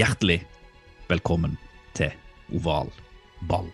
[0.00, 0.38] Hjertelig
[1.10, 1.58] velkommen
[1.92, 2.14] til
[2.56, 2.88] Oval
[3.50, 3.66] ball.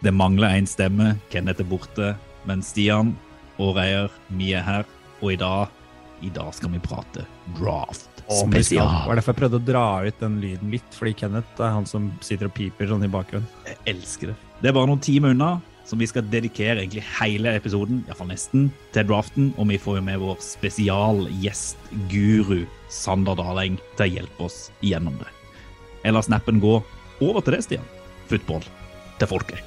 [0.00, 1.10] Det mangler én stemme.
[1.28, 2.14] Kenneth er borte.
[2.48, 3.10] Men Stian
[3.60, 4.88] og Reier, vi er her.
[5.20, 5.68] Og i dag,
[6.24, 7.26] i dag skal vi prate
[7.58, 11.76] draft Det var derfor jeg prøvde å dra ut den lyden litt, fordi Kenneth er
[11.76, 13.50] han som sitter og piper sånn i bakgrunnen.
[13.68, 14.38] Jeg elsker det.
[14.62, 18.62] Det er bare noen timer unna, som vi skal dedikere egentlig hele episoden, iallfall nesten,
[18.94, 19.44] til draften.
[19.56, 25.30] Og vi får jo med vår spesialgjest-guru Sander Daleng til å hjelpe oss gjennom det.
[26.02, 26.74] Jeg lar snappen gå
[27.22, 27.88] over til det, Stian.
[28.30, 28.62] Football
[29.20, 29.60] til folket.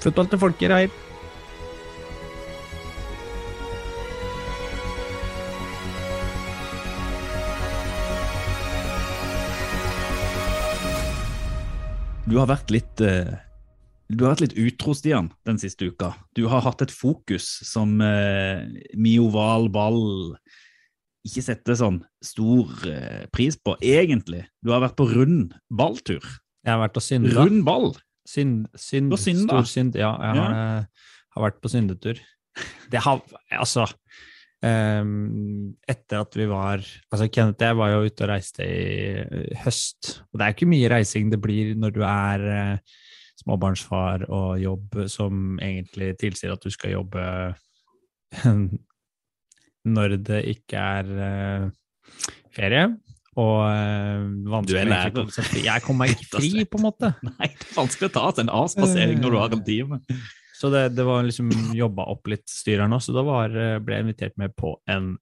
[0.00, 0.90] Football til folket, Reir.
[12.28, 13.47] Du har vært litt eh,
[14.08, 16.14] Du har vært litt utro, Stian, den siste uka.
[16.36, 18.64] Du har hatt et fokus som eh,
[18.96, 20.32] Mioval Ball
[21.28, 24.46] ikke setter sånn stor eh, pris på, egentlig.
[24.64, 26.24] Du har vært på rund balltur.
[26.64, 27.34] Jeg har vært og synda.
[27.36, 27.92] Rund ball!
[28.28, 29.44] Synd, synd, synda?
[29.44, 29.96] stor synd.
[29.96, 31.12] Ja, jeg har, ja.
[31.36, 32.20] har vært på syndetur.
[32.90, 33.20] Det har
[33.54, 33.84] Altså
[34.64, 38.88] um, Etter at vi var Altså, Kenneth og jeg var jo ute og reiste i
[39.22, 40.18] eh, høst.
[40.28, 42.96] Og det er ikke mye reising det blir når du er eh,
[43.38, 47.24] småbarnsfar og jobb som egentlig tilsier at du skal jobbe
[49.98, 51.68] når det ikke er eh,
[52.56, 52.88] ferie.
[53.38, 53.62] Og
[54.50, 55.62] vanskelig Du er lærer.
[55.62, 57.12] Jeg kommer meg ikke fri, på en måte.
[57.28, 60.00] Nei, det er vanskelig å ta seg en avspasering når du har en time.
[60.58, 63.94] Så det, det var liksom jobba opp litt styr her nå, så da var, ble
[63.94, 65.12] jeg invitert med på en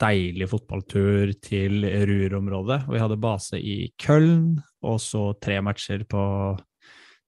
[0.00, 2.82] deilig fotballtur til Ruhr-området.
[2.88, 6.22] Vi hadde base i Köln, og så tre matcher på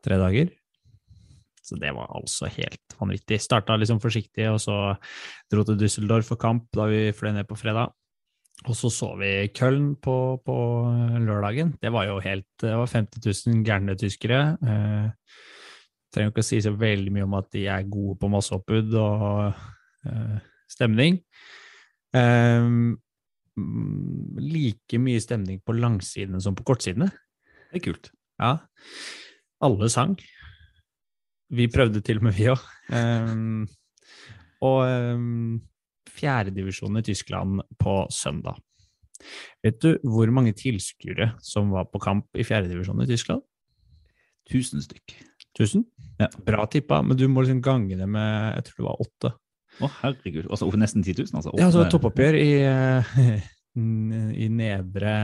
[0.04, 0.50] tre dager.
[1.68, 3.40] Så det var altså helt vanvittig.
[3.44, 4.76] Starta liksom forsiktig, og så
[5.52, 7.92] dro til Düsseldorf for kamp da vi fløy ned på fredag.
[8.66, 10.56] Og så så vi Köln på, på
[11.22, 11.76] lørdagen.
[11.78, 13.20] Det var jo helt Det var 50
[13.52, 14.40] 000 gærne tyskere.
[14.58, 15.36] Eh,
[16.10, 19.52] trenger ikke å si så veldig mye om at de er gode på masseoppbud og
[20.08, 20.38] eh,
[20.72, 21.20] stemning.
[22.14, 22.96] Mm,
[24.40, 27.10] like mye stemning på langsidene som på kortsidene.
[27.68, 28.10] Det er kult.
[28.40, 28.56] Ja.
[29.64, 30.14] Alle sang.
[31.50, 32.62] Vi prøvde til og med, vi òg.
[32.92, 33.64] Um,
[34.64, 35.58] og um,
[36.18, 38.58] fjerdedivisjonen i Tyskland på søndag.
[39.64, 43.42] Vet du hvor mange tilskuere som var på kamp i fjerdedivisjonen i Tyskland?
[44.48, 45.16] Tusen stykk.
[45.58, 45.84] 1000?
[46.20, 46.28] Ja.
[46.46, 49.32] Bra tippa, men du må liksom gange det med jeg tror det var åtte.
[49.78, 50.48] Å, herregud.
[50.48, 51.54] Altså nesten 10 000, altså.
[51.58, 53.10] Ja, så Åtte- toppoppgjør i, eh,
[54.44, 55.14] i nedre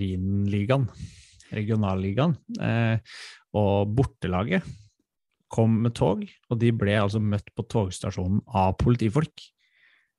[0.00, 0.86] Rhinligaen,
[1.52, 2.36] regionalligaen.
[2.60, 3.16] Eh,
[3.56, 4.66] og bortelaget
[5.48, 9.46] kom med tog, og de ble altså møtt på togstasjonen av politifolk.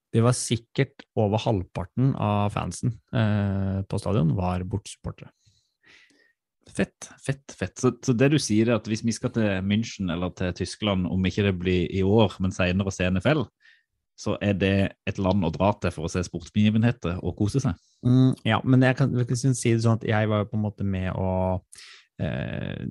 [0.10, 5.30] Det var sikkert over halvparten av fansen eh, på stadion var bortsupportere.
[6.70, 7.76] Fett, fett, fett.
[7.82, 11.08] Så, så det du sier er at hvis vi skal til München eller til Tyskland,
[11.10, 13.46] om ikke det blir i år, men senere å se NFL,
[14.20, 14.74] så er det
[15.08, 17.78] et land å dra til for å se sportsbegivenheter og kose seg.
[18.06, 20.60] Mm, ja, men jeg kan, jeg kan si det sånn at jeg var jo på
[20.60, 21.30] en måte med å
[22.20, 22.86] eh,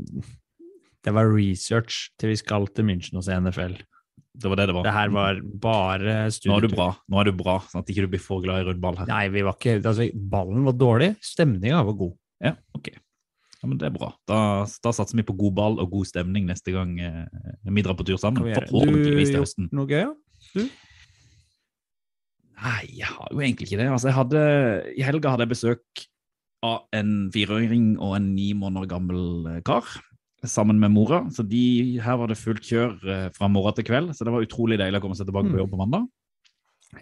[1.04, 3.76] Det var research til vi skal til München og se NFL.
[4.38, 4.84] Det var det det var.
[4.86, 8.04] Det her var bare Nå er du bra, nå er du bra, sånn at ikke
[8.06, 9.08] du blir for glad i rundball her.
[9.10, 12.12] Nei, vi var ikke altså, Ballen var dårlig, stemninga var god.
[12.44, 12.92] Ja, ok.
[13.58, 14.12] Ja, men det er bra.
[14.30, 14.38] Da,
[14.84, 17.24] da satser vi på god ball og god stemning neste gang eh,
[17.66, 18.46] vi drar på tur sammen.
[18.70, 19.70] Forhåpentligvis til Du høsten.
[19.74, 20.68] noe gøy, ja?
[22.58, 23.88] Nei, jeg har jo egentlig ikke det.
[23.90, 24.44] Altså, jeg hadde,
[24.98, 26.06] I helga hadde jeg besøk
[26.66, 29.86] av en fireåring og en ni måneder gammel eh, kar.
[30.46, 31.24] Sammen med mora.
[31.34, 34.12] Så de, her var det fullt kjør eh, fra morgen til kveld.
[34.14, 35.62] Så det var utrolig deilig å komme seg tilbake på Mm.
[35.64, 36.08] jobb på mandag.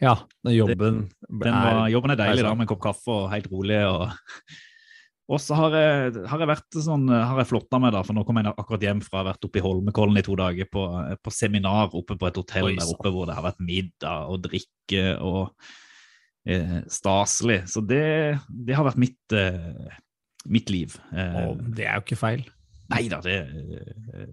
[0.02, 0.96] Ja, den jobben
[1.30, 3.78] Den var, jobben er deilig da, med en kopp kaffe og helt rolig.
[3.86, 4.10] Og,
[5.36, 8.24] og så har jeg, har jeg vært sånn, har jeg flotta meg, da, for nå
[8.26, 10.84] kom jeg akkurat hjem fra å ha vært oppe i Holmenkollen i to dager på,
[11.22, 14.42] på seminar oppe på et hotell Oi, der oppe hvor det har vært middag og
[14.48, 15.52] drikke og
[16.46, 17.62] eh, staselig.
[17.72, 19.96] Så det, det har vært mitt, eh,
[20.48, 20.94] mitt liv.
[21.12, 22.46] Eh, Og det er jo ikke feil.
[22.92, 23.40] Nei da, det,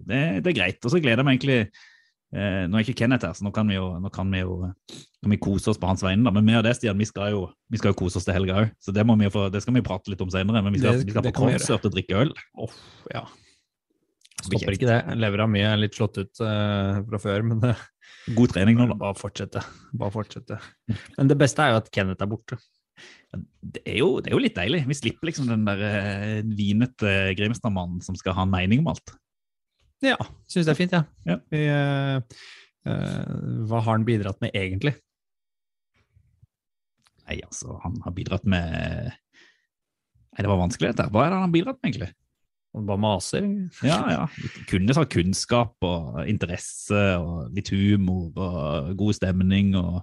[0.06, 0.78] det, det er greit.
[0.84, 3.66] Og så gleder jeg meg egentlig eh, Nå er ikke Kenneth her, så nå kan
[3.66, 6.22] vi jo, kan vi, jo kan vi kose oss på hans vegne.
[6.26, 6.32] da.
[6.34, 8.60] Men vi og det, Stian, vi skal jo, vi skal jo kose oss til helga
[8.62, 8.74] òg.
[8.78, 10.62] Så det, må vi få, det skal vi prate litt om senere.
[10.62, 12.30] Men vi skal, vi skal på konsert og drikke øl.
[12.54, 12.78] Oh,
[13.10, 13.26] ja.
[14.44, 15.00] Stopper ikke det.
[15.16, 17.74] Levra mi er litt slått ut uh, fra før, men det,
[18.32, 18.96] God trening nå, da.
[18.96, 19.60] bare fortsette.
[19.92, 20.56] Bare fortsette.
[21.18, 22.58] Men det beste er jo at Kenneth er borte.
[23.34, 24.84] Det er jo, det er jo litt deilig.
[24.88, 29.16] Vi slipper liksom den der eh, vinete Grimstad-mannen som skal ha en mening om alt.
[30.04, 30.16] Ja,
[30.50, 31.08] syns det er fint, jeg.
[31.28, 31.38] Ja.
[31.52, 31.58] Ja.
[31.58, 32.46] eh,
[32.88, 33.34] eh,
[33.68, 34.94] hva har han bidratt med egentlig?
[37.24, 39.12] Nei, altså, han har bidratt med
[40.34, 41.10] Nei, det var vanskelig, dette.
[41.14, 42.10] Hva er det han har bidratt med, egentlig?
[42.74, 43.44] Han bare maser.
[43.86, 44.22] Ja, ja.
[44.70, 50.02] Kunne sagt kunnskap og interesse og litt humor og god stemning og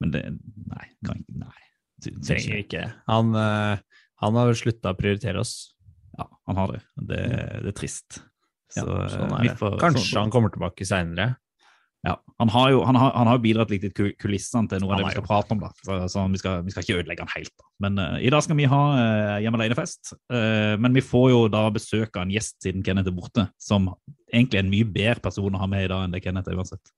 [0.00, 0.22] Men det
[0.70, 0.86] Nei.
[1.04, 1.56] Kan, nei.
[2.00, 2.84] Trenger ikke.
[3.08, 3.80] Han, eh,
[4.22, 5.74] han har slutta å prioritere oss.
[6.16, 6.80] Ja, han har det.
[6.96, 7.18] Det,
[7.64, 8.22] det er trist.
[8.76, 9.56] Ja, sånn er det.
[9.60, 11.36] får- Kanskje sånn- han kommer tilbake seinere.
[12.06, 15.02] Ja, han har jo han har, han har bidratt litt i kulissene til noe av
[15.02, 15.60] det vi skal prate om.
[15.60, 17.52] da, så, så vi, skal, vi skal ikke ødelegge han helt.
[17.52, 17.66] da.
[17.84, 20.14] Men uh, i dag skal vi ha uh, hjemme alene-fest.
[20.32, 23.90] Uh, men vi får jo da besøk av en gjest siden Kenneth er borte, som
[24.32, 26.56] egentlig er en mye bedre person å ha med i dag enn det Kenneth er
[26.56, 26.94] uansett.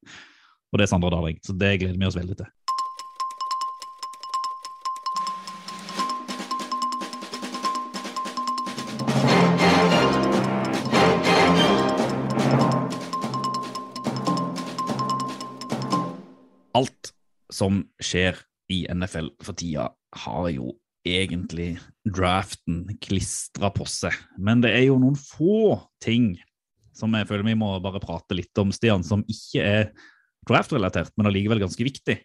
[0.73, 2.53] Og det er Sandra Darling, så det gleder vi oss veldig til.
[16.83, 17.13] Alt
[17.53, 18.39] som skjer
[18.73, 19.91] i NFL for tida,
[20.25, 20.75] har jo
[21.07, 21.77] egentlig
[22.07, 24.15] draften klistra på seg.
[24.39, 26.35] Men det er jo noen få ting
[26.97, 29.91] som jeg føler vi må bare prate litt om, Stian, som ikke er
[30.49, 32.19] draft-relatert, men allikevel ganske viktig.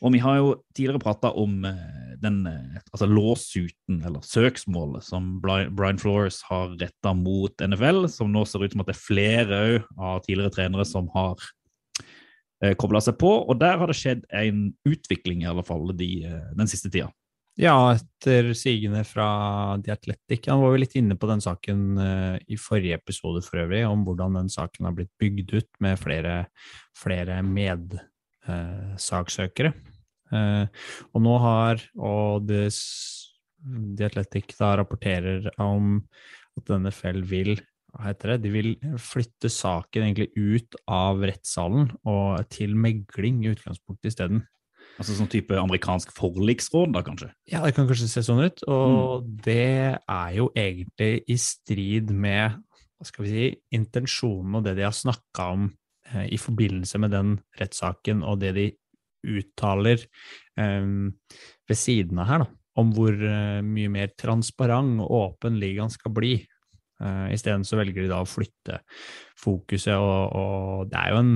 [0.00, 5.34] Og vi har jo tidligere prata om eh, den eh, altså låsuten, eller søksmålet, som
[5.42, 9.60] Brian Flores har retta mot NFL, som nå ser ut som at det er flere
[9.98, 11.36] av tidligere trenere som har
[12.80, 14.58] kobla seg på, og der har det skjedd en
[14.88, 17.08] utvikling, i alle fall, de, eh, den siste tida.
[17.60, 20.46] Ja, etter sigende fra The Athletic.
[20.48, 24.04] Han var jo litt inne på den saken eh, i forrige episode for øvrig, om
[24.06, 26.34] hvordan den saken har blitt bygd ut med flere,
[26.96, 29.72] flere medsaksøkere.
[30.30, 32.70] og nå har, og The
[34.06, 36.06] Athletic da rapporterer om
[36.56, 37.60] at NFL vil
[37.90, 38.70] hva heter det, de vil
[39.00, 44.44] flytte saken egentlig ut av rettssalen og til megling i utgangspunktet isteden.
[45.00, 47.30] Altså sånn type amerikansk forliksråd, da, kanskje?
[47.48, 52.58] Ja, det kan kanskje se sånn ut, og det er jo egentlig i strid med
[53.00, 55.70] hva skal vi si, intensjonen og det de har snakka om
[56.10, 58.66] eh, i forbindelse med den rettssaken, og det de
[59.24, 60.02] uttaler
[60.60, 60.84] eh,
[61.70, 62.50] ved siden av her, da,
[62.80, 66.34] om hvor eh, mye mer transparent og åpen ligaen skal bli.
[67.00, 68.80] Eh, Isteden så velger de da å flytte
[69.40, 71.34] fokuset, og, og det er jo en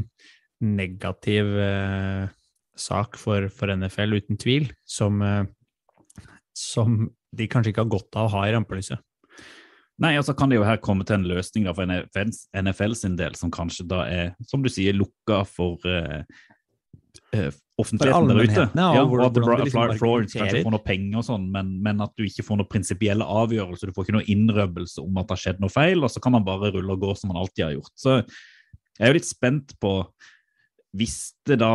[0.65, 2.25] negativ uh,
[2.79, 7.03] sak for, for NFL, uten tvil, som, uh, som
[7.37, 9.03] de kanskje ikke har godt av å ha i rampelyset.
[10.03, 12.33] Nei, altså kan det jo her komme til en løsning da for NFL,
[12.65, 16.25] NFL sin del, som kanskje da er, som du sier, lukka for eh,
[17.81, 18.65] offentligheten der ute.
[18.95, 22.03] ja, og Ja, og at liksom Florence kanskje får noe penger og sånn, men, men
[22.05, 23.91] at du ikke får noen prinsipielle avgjørelser.
[23.91, 26.37] Du får ikke noe innrømmelse om at det har skjedd noe feil, og så kan
[26.37, 27.95] man bare rulle og gå som man alltid har gjort.
[27.99, 29.97] Så jeg er jo litt spent på
[30.95, 31.73] hvis det da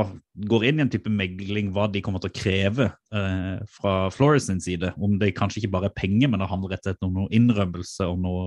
[0.48, 4.48] går inn i en type megling, hva de kommer til å kreve eh, fra Flores
[4.48, 4.94] sin side.
[4.96, 7.34] Om det kanskje ikke bare er penger, men det handler rett og slett om noe
[7.36, 8.46] innrømmelse og noe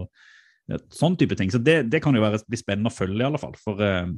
[0.71, 1.53] ja, sånn type ting.
[1.53, 3.53] Så det, det kan jo være, bli spennende å følge, i alle fall.
[3.61, 4.09] For eh,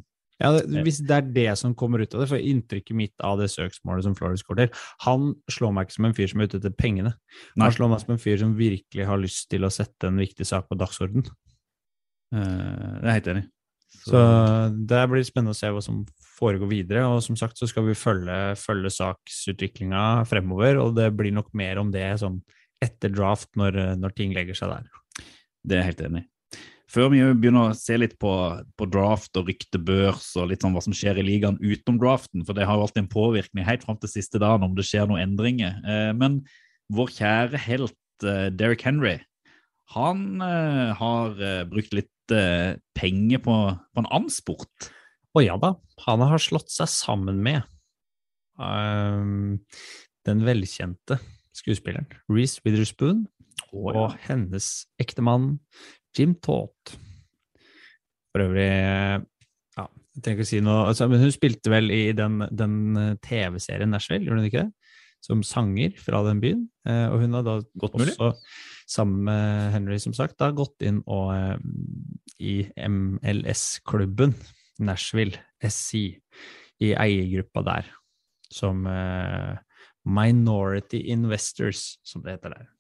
[0.43, 0.51] Ja,
[0.83, 4.07] Hvis det er det som kommer ut av det, for inntrykket mitt av det søksmålet
[4.07, 6.75] som Flores går til Han slår meg ikke som en fyr som er ute etter
[6.75, 7.13] pengene.
[7.55, 7.69] Nei.
[7.69, 10.47] Han slår meg som en fyr som virkelig har lyst til å sette en viktig
[10.49, 11.29] sak på dagsorden.
[12.35, 13.45] Uh, det er helt enig.
[13.95, 14.25] Så, Så
[14.91, 16.03] det blir spennende å se hva som
[16.35, 17.07] foregår videre.
[17.15, 21.79] Og som sagt så skal vi følge, følge saksutviklinga fremover, og det blir nok mer
[21.83, 22.43] om det sånn
[22.83, 25.27] etter draft, når, når ting legger seg der.
[25.65, 26.29] Det er jeg helt enig i.
[26.95, 28.31] Før vi begynner å se litt på,
[28.79, 32.55] på draft og ryktebørs og litt sånn hva som skjer i ligaen utenom draften, for
[32.55, 35.25] det har jo alltid en påvirkning helt fram til siste dagen om det skjer noen
[35.25, 35.81] endringer.
[35.83, 36.45] Eh, men
[36.95, 39.17] vår kjære helt eh, Derrick Henry,
[39.97, 41.35] han eh, har
[41.71, 42.11] brukt litt
[42.97, 44.87] penger på, på en annen sport.
[45.35, 45.75] Å ja da,
[46.07, 47.67] han har slått seg sammen med
[48.57, 49.59] um,
[50.25, 51.19] den velkjente
[51.53, 53.27] skuespilleren Reece Witherspoon
[53.75, 55.59] og hennes ektemann
[56.15, 56.95] Jim Taut.
[58.35, 62.03] For øvrig ja, jeg trenger ikke å si noe altså, Men hun spilte vel i
[62.17, 64.93] den, den eh, TV-serien Nashville, gjorde hun ikke det?
[65.25, 66.67] Som sanger fra den byen.
[66.89, 68.17] Eh, og hun har da Godt mulig.
[68.19, 68.35] også
[68.91, 71.57] sammen med Henry, som sagt, da gått inn og eh,
[72.45, 72.57] i
[72.91, 74.35] MLS-klubben
[74.85, 76.19] Nashville, SC,
[76.83, 77.87] i eiergruppa der,
[78.53, 78.83] som
[80.05, 82.74] Minority Investors, som det heter der.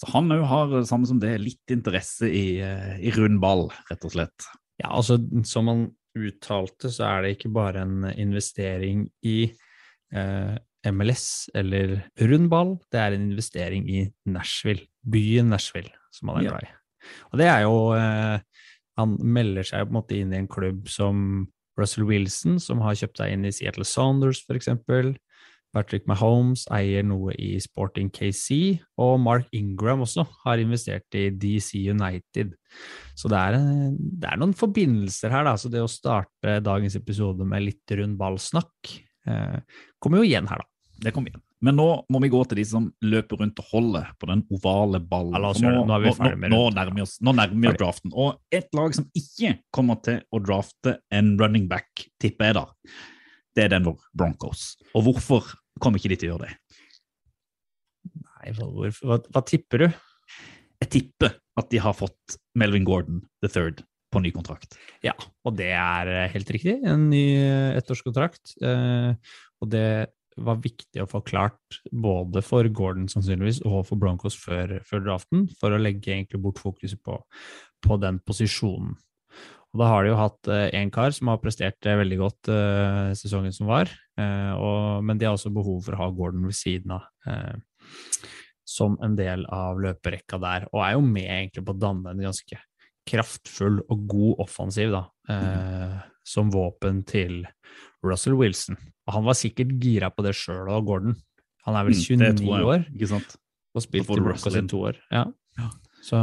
[0.00, 4.06] Så han òg har, samme som det, litt interesse i, eh, i rund ball, rett
[4.06, 4.48] og slett.
[4.82, 5.84] Ja, altså som han
[6.18, 9.38] uttalte, så er det ikke bare en investering i
[10.14, 10.54] eh,
[10.90, 16.50] MLS eller rund ball, det er en investering i Nashville, byen Nashville, som han er
[16.50, 16.72] glad i.
[17.32, 18.38] Og det er jo eh,
[18.96, 21.48] Han melder seg på en måte inn i en klubb som
[21.78, 25.16] Russell Wilson, som har kjøpt seg inn i Seattle Saunders, for eksempel.
[25.74, 31.82] Patrick Mahomes eier noe i Sporting KC, og Mark Ingram også har investert i DC
[31.90, 32.54] United.
[33.18, 33.58] Så det er,
[33.94, 35.56] det er noen forbindelser her, da.
[35.58, 38.94] Så det å starte dagens episode med litt rund ballsnakk
[39.26, 39.58] eh,
[39.98, 40.70] kommer jo igjen her, da.
[41.04, 41.42] Det kommer igjen.
[41.64, 45.00] Men nå må vi gå til de som løper rundt og holder på den ovale
[45.00, 45.32] ballen.
[45.32, 48.12] Nå vi nå, nå, nærmer vi oss, nå nærmer vi oss draften.
[48.12, 52.66] Og et lag som ikke kommer til å drafte en running back, tipper jeg da,
[53.56, 54.74] det er Denver Broncos.
[54.92, 56.82] Og hvorfor kommer ikke de til å gjøre det?
[58.14, 59.88] Nei, hva, hva tipper du?
[60.84, 64.76] Jeg tipper at de har fått Melvin Gordon the third på ny kontrakt.
[65.04, 65.14] Ja,
[65.46, 66.76] og det er eh, helt riktig.
[66.86, 68.56] En ny eh, ettårskontrakt.
[68.62, 69.14] Eh,
[69.62, 69.88] og det
[70.34, 75.46] var viktig å få klart både for Gordon sannsynligvis og for Broncos før, før draften,
[75.60, 77.20] for å legge egentlig bort fokuset på,
[77.84, 78.96] på den posisjonen.
[79.74, 83.10] Og da har de jo hatt én kar som har prestert eh, veldig godt eh,
[83.18, 83.90] sesongen som var,
[84.20, 87.08] eh, og, men de har også behov for å ha Gordon ved siden av.
[87.26, 87.56] Eh,
[88.64, 92.22] som en del av løperekka der, og er jo med egentlig på å danne en
[92.24, 92.58] ganske
[93.04, 95.04] kraftfull og god offensiv, da,
[95.34, 97.42] eh, som våpen til
[98.04, 98.78] Russell Wilson.
[99.04, 101.18] Og han var sikkert gira på det sjøl òg, Gordon.
[101.66, 102.86] Han er vel Mm, 29 mm, jeg, år
[103.74, 105.00] og spilte i Broncos Russell i to år.
[105.10, 105.24] Ja.
[106.04, 106.18] Så,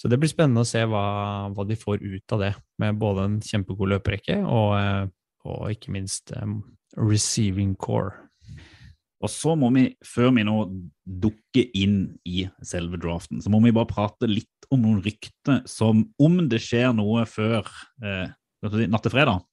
[0.00, 1.06] så det blir spennende å se hva,
[1.52, 5.02] hva de får ut av det, med både en kjempegod løperekke og, eh,
[5.46, 6.62] og ikke minst um,
[6.96, 8.14] receiving core.
[9.24, 10.56] Og så må vi, før vi nå
[11.24, 16.04] dukker inn i selve draften, så må vi bare prate litt om noen rykter som,
[16.20, 17.68] om det skjer noe før
[18.04, 18.26] eh,
[18.66, 19.44] natt til fredag,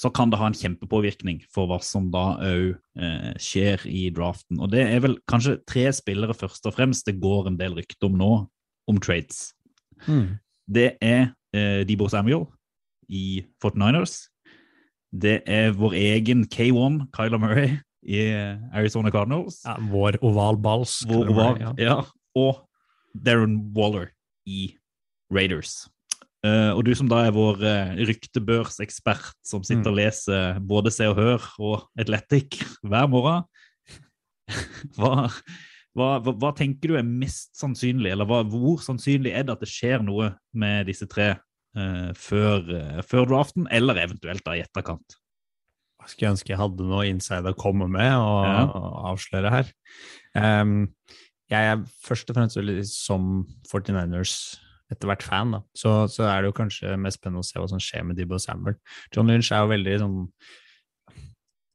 [0.00, 4.60] så kan det ha en kjempepåvirkning for hva som da òg eh, skjer i draften.
[4.62, 8.08] Og det er vel kanskje tre spillere først og fremst det går en del rykter
[8.08, 8.30] om nå,
[8.88, 9.50] om trades.
[10.70, 12.46] Det er eh, Debo Samuel
[13.10, 14.30] i 49ers.
[15.10, 17.76] Det er vår egen K1, Kyler Murray,
[18.06, 19.60] i eh, Arizona Cardinals.
[19.66, 21.00] Ja, vår ovalballs.
[21.04, 21.30] ballsk.
[21.30, 21.74] Oval, ja.
[21.76, 21.96] ja.
[22.38, 22.62] og
[23.12, 24.14] Darren Waller
[24.46, 24.70] i
[25.34, 25.90] Raiders.
[26.40, 29.92] Eh, og du som da er vår uh, ryktebørsekspert, som sitter Mm.
[29.92, 33.44] og leser både Se og Hør og Atletic hver morgen,
[34.96, 35.28] hva,
[35.94, 39.68] hva, hva, tenker du er mest sannsynlig, eller hva, hvor sannsynlig er det at det
[39.68, 41.34] skjer noe med disse tre
[41.76, 42.64] uh, før,
[43.04, 45.18] før draften, eller eventuelt da i etterkant?
[46.00, 48.64] Jeg skulle ønske jeg hadde noe inside å komme med og, Ja.
[48.64, 49.68] og avsløre her.
[50.32, 50.88] Um,
[51.52, 52.56] jeg er først og fremst
[52.94, 54.38] som 49ers
[54.90, 55.60] etter hvert fan, da.
[55.76, 58.40] Så, så er det jo kanskje mest spennende å se hva som skjer med Dibbo
[58.42, 58.76] Samuel.
[59.14, 60.18] John Lynch er jo veldig sånn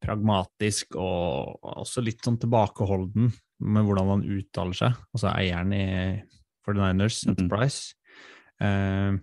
[0.05, 3.31] pragmatisk og også litt sånn tilbakeholden
[3.65, 5.85] med hvordan han uttaler seg, altså eieren i
[6.67, 7.31] 49ers Mhm.
[7.31, 7.95] Enterprise.
[8.61, 9.21] Em,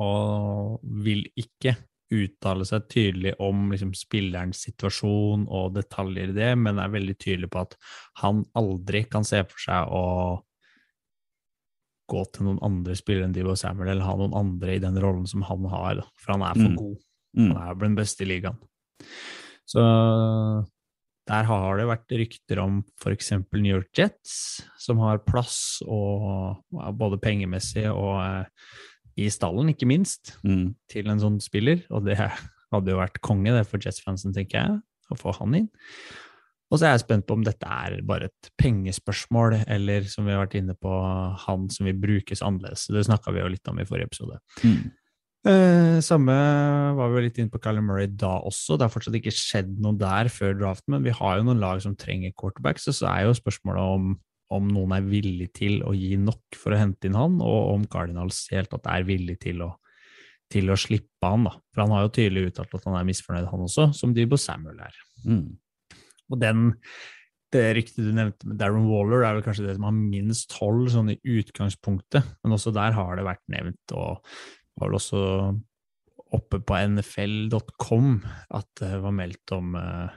[0.00, 1.76] og vil ikke
[2.10, 7.50] uttale seg tydelig om liksom, spillerens situasjon og detaljer i det, men er veldig tydelig
[7.52, 7.76] på at
[8.22, 10.04] han aldri kan se for seg å
[12.10, 15.26] gå til noen andre spillere enn Divo Samuel, eller ha noen andre i den rollen
[15.30, 16.76] som han har, da, for han er for Mm.
[16.82, 16.98] god.
[17.38, 17.48] Mm.
[17.54, 18.58] Han er den beste i ligaen.
[19.70, 19.82] Så
[21.30, 23.30] der har det vært rykter om f.eks.
[23.54, 28.44] New York Jets, som har plass og og både pengemessig og eh,
[29.20, 30.74] i stallen, ikke minst, Mm.
[30.88, 31.84] til en sånn spiller.
[31.90, 35.68] Og det hadde jo vært konge det for Jets-fansen, tenker jeg, å få han inn.
[36.70, 40.34] Og så er jeg spent på om dette er bare et pengespørsmål, eller som vi
[40.34, 40.92] har vært inne på,
[41.44, 42.86] han som vil brukes annerledes.
[42.94, 44.38] Det snakka vi jo litt om i forrige episode.
[44.62, 44.92] Mm.
[45.50, 46.34] Eh, samme
[46.94, 48.76] var vi jo litt inne på Callum Murray da også.
[48.76, 51.80] Det har fortsatt ikke skjedd noe der før draften, men vi har jo noen lag
[51.82, 54.12] som trenger quarterbacks, og så er jo spørsmålet om,
[54.54, 57.88] om noen er villig til å gi nok for å hente inn han, og om
[57.90, 59.72] Cardinals helt at er villig til å,
[60.52, 61.56] til å slippe han, da.
[61.72, 64.84] For han har jo tydelig uttalt at han er misfornøyd, han også, som Dybo Samuel
[64.86, 65.02] er.
[65.24, 65.48] Mm.
[66.30, 66.70] Og den,
[67.54, 70.86] det ryktet du nevnte med Darren Waller, er vel kanskje det som har minst hold
[70.94, 74.22] sånn i utgangspunktet, men også der har det vært nevnt, og
[74.78, 75.24] var vel også
[76.30, 78.20] oppe på nfl.com
[78.54, 80.10] at det var meldt om uh,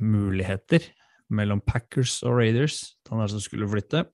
[0.00, 0.86] muligheter
[1.32, 4.06] mellom Packers og Raiders, han der som skulle flytte.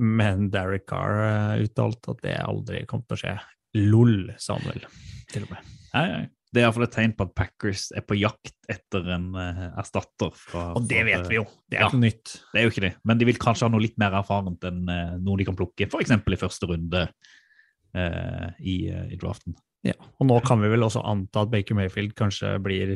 [0.00, 3.34] Men Derek Carr eh, uttalte at det aldri kom til å skje.
[3.76, 4.86] LOL, sa han vel,
[5.32, 5.74] til og med.
[5.92, 6.24] Nei, nei.
[6.52, 10.34] Det er iallfall et tegn på at Packers er på jakt etter en uh, erstatter.
[10.36, 11.88] Fra, Og det vet vi jo, det er Ja.
[11.88, 12.34] ikke nytt.
[12.52, 14.82] Det er jo ikke det, men de vil kanskje ha noe litt mer erfarent enn
[14.90, 16.12] uh, noe de kan plukke, f.eks.
[16.12, 19.56] i første runde uh, i, eh, i draften.
[19.82, 22.92] Ja, og nå kan vi vel også anta at Baker Mayfield kanskje blir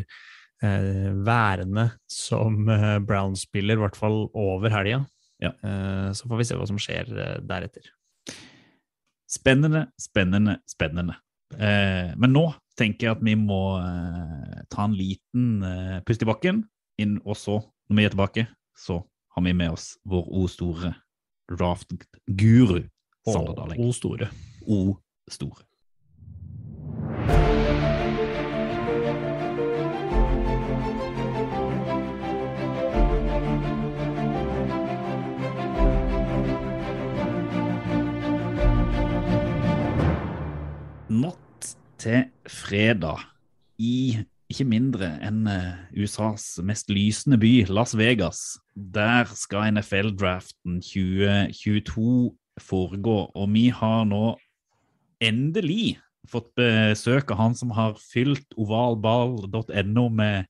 [0.62, 5.00] eh, værende som eh, Brown-spiller, i hvert fall over helga.
[5.42, 5.50] Ja.
[5.64, 7.88] Eh, så får vi se hva som skjer eh, deretter.
[9.26, 11.16] Spennende, spennende, spennende.
[11.58, 12.44] Eh, men nå
[12.76, 16.64] tenker jeg at vi må eh, ta en liten eh, pust i bakken,
[17.00, 19.00] inn, og så, når vi er tilbake, så
[19.36, 20.94] har vi med oss vår O store
[21.52, 22.82] raft-guru
[23.26, 23.80] Sander Daling.
[23.82, 24.28] O store.
[24.66, 24.96] O
[25.28, 25.64] store.
[42.06, 43.24] Til fredag
[43.82, 48.60] i ikke mindre enn eh, USAs mest lysende by, Las Vegas.
[48.76, 54.36] Der skal NFL-draften 2022 foregå, og vi har nå
[55.18, 55.96] endelig
[56.30, 60.46] fått besøk av han som har fylt ovalball.no med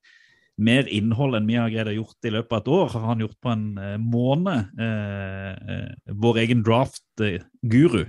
[0.57, 3.25] mer innhold enn vi har greid å gjort i løpet av et år, har han
[3.25, 4.77] gjort på en eh, måned.
[4.81, 8.03] Eh, eh, vår egen draft-guru,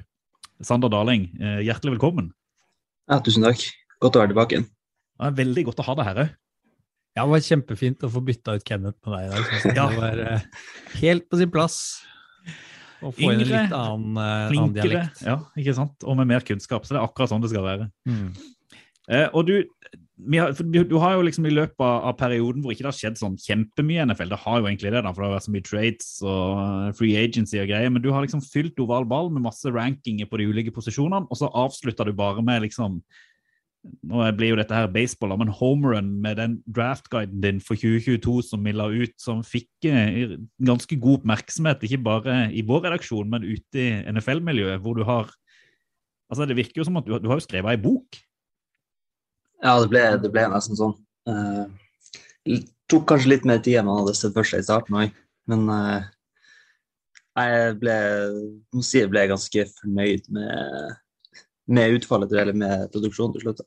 [0.67, 2.33] Sander Daling, eh, hjertelig velkommen.
[3.07, 3.61] Ja, tusen takk.
[4.03, 4.67] Godt å være tilbake igjen.
[5.17, 6.35] Det er veldig godt å ha deg her òg.
[7.17, 9.53] Ja, det var kjempefint å få bytta ut Kenneth med deg i dag.
[9.77, 9.85] Ja.
[9.87, 10.67] Det var uh,
[10.99, 11.77] helt på sin plass
[13.01, 14.75] å få inn en litt annen, annen Flinkere.
[14.83, 15.23] dialekt.
[15.25, 16.05] Ja, ikke sant?
[16.05, 16.85] Og med mer kunnskap.
[16.85, 17.87] Så det er akkurat sånn det skal være.
[18.09, 18.27] Mm.
[19.07, 19.55] Uh, og du,
[20.17, 24.01] du, har jo liksom i løpet av, perioden hvor ikke det har skjedd sånn kjempemye
[24.01, 26.09] i NFL, det har jo egentlig det, da, for det har vært så mye trades
[26.25, 29.71] og eh, free agency og greier, men du har liksom fylt oval ball med masse
[29.71, 32.99] rankinger på de ulike posisjonene, og så avslutta du bare med liksom
[34.07, 38.65] nå blir jo dette her baseball, men homerun med den draftguiden din for 2022 som
[38.65, 43.47] vi la ut, som fikk eh, ganske god oppmerksomhet, ikke bare i vår redaksjon, men
[43.47, 45.31] ute i NFL-miljøet, hvor du har
[46.27, 48.17] Altså, det virker jo som at du, du har jo skrevet ei bok.
[49.63, 50.93] Ja, det ble, det ble nesten sånn.
[51.29, 51.63] Eh,
[52.47, 52.59] det
[52.91, 55.15] tok kanskje litt mer tid enn man hadde sett for seg i starten òg,
[55.51, 56.05] men eh,
[57.37, 57.97] jeg ble,
[58.73, 60.95] må si jeg ble ganske fornøyd med,
[61.69, 63.65] med utfallet, eller med produksjonen til slutt.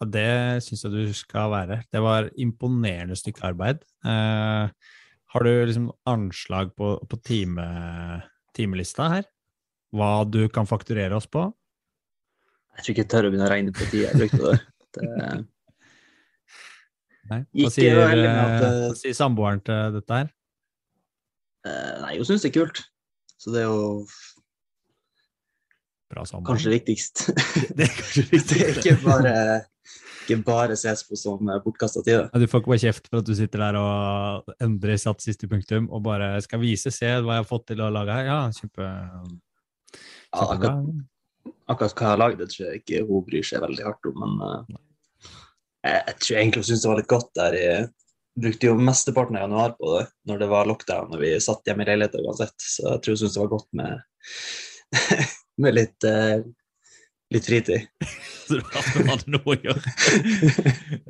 [0.00, 1.82] Og det syns jeg du skal være.
[1.92, 3.82] Det var imponerende stykke arbeid.
[4.08, 4.94] Eh,
[5.30, 7.66] har du liksom anslag på, på time,
[8.56, 9.28] timelista her?
[9.92, 11.50] Hva du kan fakturere oss på?
[12.78, 14.62] Jeg tror ikke jeg tør å begynne å regne på tida jeg brukte der.
[14.96, 15.06] Det,
[17.30, 17.44] Nei.
[17.62, 20.30] Hva sier, at, eh, eh, hva sier samboeren til dette her?
[21.68, 22.80] eh, nei, hun syns det er kult.
[23.40, 24.06] Så det er jo
[26.10, 26.48] Bra samboer.
[26.56, 27.26] kanskje viktigst.
[27.76, 28.22] Det er kanskje
[28.66, 29.34] er ikke bare,
[30.26, 32.26] ikke bare ses på som bortkasta tid.
[32.34, 35.86] Du får ikke bare kjeft for at du sitter der og endrer satt siste punktum
[35.94, 38.26] og bare skal vise, se hva jeg har fått til å lage her.
[38.26, 40.74] Ja, kjempe, Ja, kjempebra.
[40.74, 41.06] akkurat,
[41.70, 44.44] akkurat hva jeg har lagd, tror jeg ikke hun bryr seg veldig hardt om, men
[44.44, 44.78] uh,
[45.86, 47.58] jeg, tror egentlig hun syntes det var litt godt der.
[47.60, 47.88] Jeg
[48.40, 51.84] brukte jo mesteparten av januar på det når det var lockdown og vi satt hjemme
[51.84, 53.92] i leiligheten uansett, så jeg tror hun syntes det var godt med,
[55.64, 56.36] med litt, eh,
[57.34, 57.86] litt fritid.
[58.48, 59.84] Så du hadde, noe å gjøre.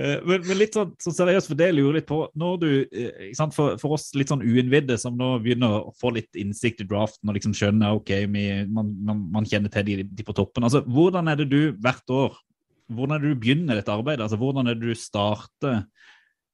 [0.00, 2.68] Eh, men, men litt sånn, sånn seriøst, for det jeg lurer litt på Når du,
[2.88, 6.80] eh, sant, for, for oss litt sånn uinnvidde som nå begynner å få litt innsikt
[6.85, 10.37] i draften og liksom skjønner ok, vi, man, man, man kjenner til de, de på
[10.37, 10.64] toppen.
[10.64, 12.38] altså Hvordan er det du hvert år
[12.90, 14.24] hvordan er det du begynner dette arbeidet?
[14.24, 15.85] altså Hvordan er det du starter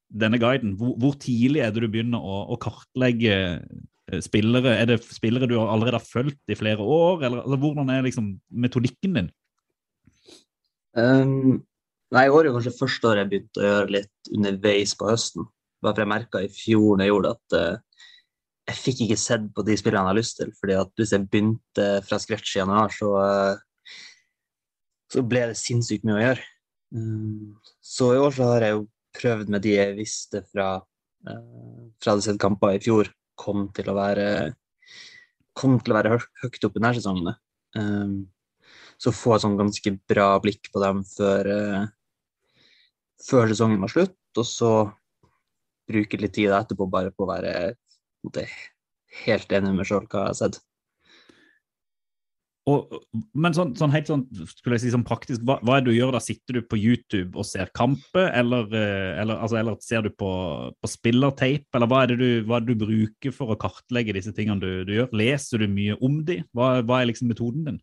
[0.07, 0.75] denne guiden?
[0.77, 4.75] Hvor, hvor tidlig er det du begynner å, å kartlegge eh, spillere?
[4.77, 7.25] Er det spillere du allerede har fulgt i flere år?
[7.25, 9.31] eller altså, Hvordan er liksom metodikken din?
[10.97, 11.59] Um,
[12.15, 15.45] nei, I år er kanskje første året jeg begynte å gjøre litt underveis på høsten.
[15.83, 18.03] Bare for jeg merka i fjor når jeg gjorde at uh,
[18.67, 20.51] jeg fikk ikke sett på de spillene jeg har lyst til.
[20.59, 23.95] fordi at hvis jeg begynte fra scratch i januar, så, uh,
[25.13, 26.47] så ble det sinnssykt mye å gjøre.
[26.97, 28.85] Um, så i år så har jeg jo
[29.17, 33.91] prøvd med de jeg visste fra uh, fra hadde sett kamper i fjor, kom til
[33.91, 34.27] å være
[35.57, 37.33] kom til å være høyt oppe i nærsesongene.
[37.77, 38.17] Um,
[38.97, 41.83] så få et sånn ganske bra blikk på dem før, eh,
[43.27, 44.71] før sesongen var slutt, og så
[45.87, 47.53] bruke litt tid etterpå bare på å være
[49.25, 50.59] helt enig med sjøl hva jeg har sett.
[52.67, 52.97] Og,
[53.31, 55.95] men sånn, sånn helt sånn, skulle jeg si sånn praktisk, hva, hva er det du
[55.95, 56.19] gjør da?
[56.23, 60.31] Sitter du på YouTube og ser kamper, eller, eh, eller, altså, eller ser du på,
[60.75, 64.35] på spillertape, eller hva er, du, hva er det du bruker for å kartlegge disse
[64.35, 65.15] tingene du, du gjør?
[65.15, 66.41] Leser du mye om de?
[66.51, 67.79] Hva, hva er liksom metoden din?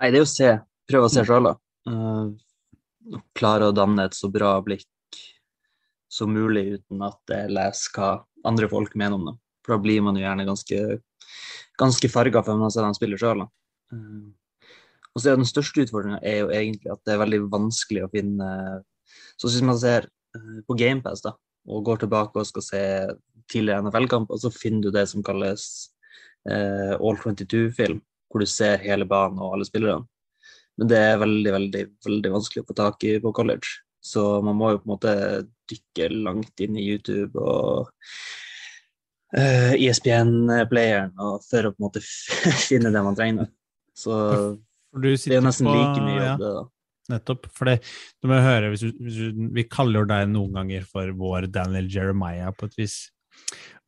[0.00, 0.50] Nei, det er jo å se.
[0.90, 1.54] Prøve å se sjøl, da.
[1.88, 4.88] Uh, klare å danne et så bra blikk
[6.12, 8.10] som mulig uten at jeg leser hva
[8.46, 9.36] andre folk mener om det.
[9.64, 10.80] For da blir man jo gjerne ganske
[11.80, 13.44] ganske farga før man ser dem spille sjøl.
[15.14, 18.10] Og så er den største utfordringa er jo egentlig at det er veldig vanskelig å
[18.12, 18.48] finne
[19.38, 21.34] Så hvis man ser eh, på GamePass da,
[21.70, 22.82] og går tilbake og skal se
[23.50, 25.64] tidligere NFL-kamper, så finner du det som kalles
[26.48, 28.00] uh, All 22-film,
[28.34, 30.02] hvor du ser hele banen og alle spillerne.
[30.80, 33.76] Men det er veldig, veldig, veldig vanskelig å få tak i på college.
[34.04, 35.12] Så man må jo på en måte
[35.70, 37.86] dykke langt inn i YouTube og
[39.38, 41.14] uh, eh, ESPN-playeren
[41.46, 42.02] for å på en måte
[42.68, 43.48] finne det man trenger.
[43.94, 44.18] Så
[44.98, 46.36] det er nesten på, like mye jobb, ja.
[46.42, 46.52] det.
[46.58, 46.64] da.
[47.14, 47.48] Nettopp.
[47.52, 47.78] For det,
[48.22, 51.88] du må høre, hvis du, hvis du, Vi kaller deg noen ganger for vår Daniel
[51.92, 52.98] Jeremiah, på et vis.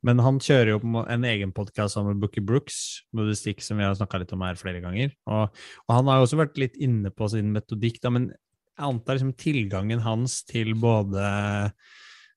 [0.07, 3.95] Men han kjører jo en egen podkast sammen med Bookie Brooks, modistikk, som vi har
[3.97, 5.11] snakka litt om her flere ganger.
[5.27, 5.49] Og,
[5.83, 9.17] og, han har jo også vært litt inne på sin metodikk, da, men jeg antar
[9.17, 11.25] liksom tilgangen hans til både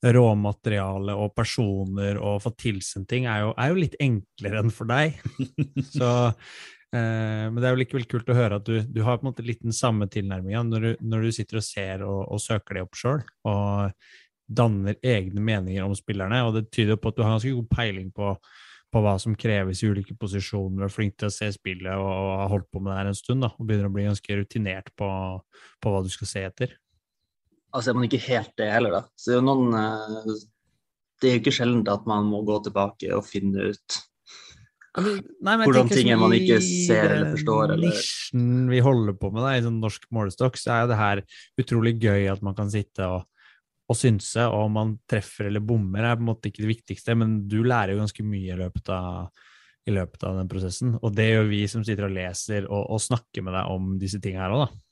[0.00, 4.88] råmateriale og personer og få tilsendt ting, er jo, er jo, litt enklere enn for
[4.90, 5.20] deg.
[5.98, 6.08] Så,
[6.96, 9.30] eh, men det er jo likevel kult å høre at du, du har på en
[9.30, 12.86] måte litt den samme tilnærminga når, når, du sitter og ser og, og søker det
[12.88, 13.92] opp sjøl, og
[14.50, 16.42] danner egne meninger om spillerne.
[16.48, 18.34] Og det tyder på at du har ganske god peiling på,
[18.90, 22.10] på hva som kreves i ulike posisjoner, og er flink til å se spillet og,
[22.10, 24.40] og har holdt på med det her en stund, da, og begynner å bli ganske
[24.42, 25.10] rutinert på,
[25.80, 26.78] på hva du skal se etter
[27.74, 29.02] altså er man ikke helt det heller, da.
[29.14, 30.46] Så det er jo noen eh,
[31.20, 33.98] Det er jo ikke sjelden at man må gå tilbake og finne ut
[34.98, 37.76] Nei, hvordan ting man ikke ser eller forstår.
[37.76, 37.92] Eller...
[37.92, 41.20] nisjen vi holder på med da, i sånn norsk målestokk, så er jo det her
[41.62, 43.22] utrolig gøy at man kan sitte og,
[43.90, 47.16] og synse, og om man treffer eller bommer er på en måte ikke det viktigste,
[47.18, 49.32] men du lærer jo ganske mye i løpet av,
[49.88, 50.94] i løpet av den prosessen.
[51.00, 54.22] Og det gjør vi som sitter og leser og, og snakker med deg om disse
[54.22, 54.86] tingene her òg, da.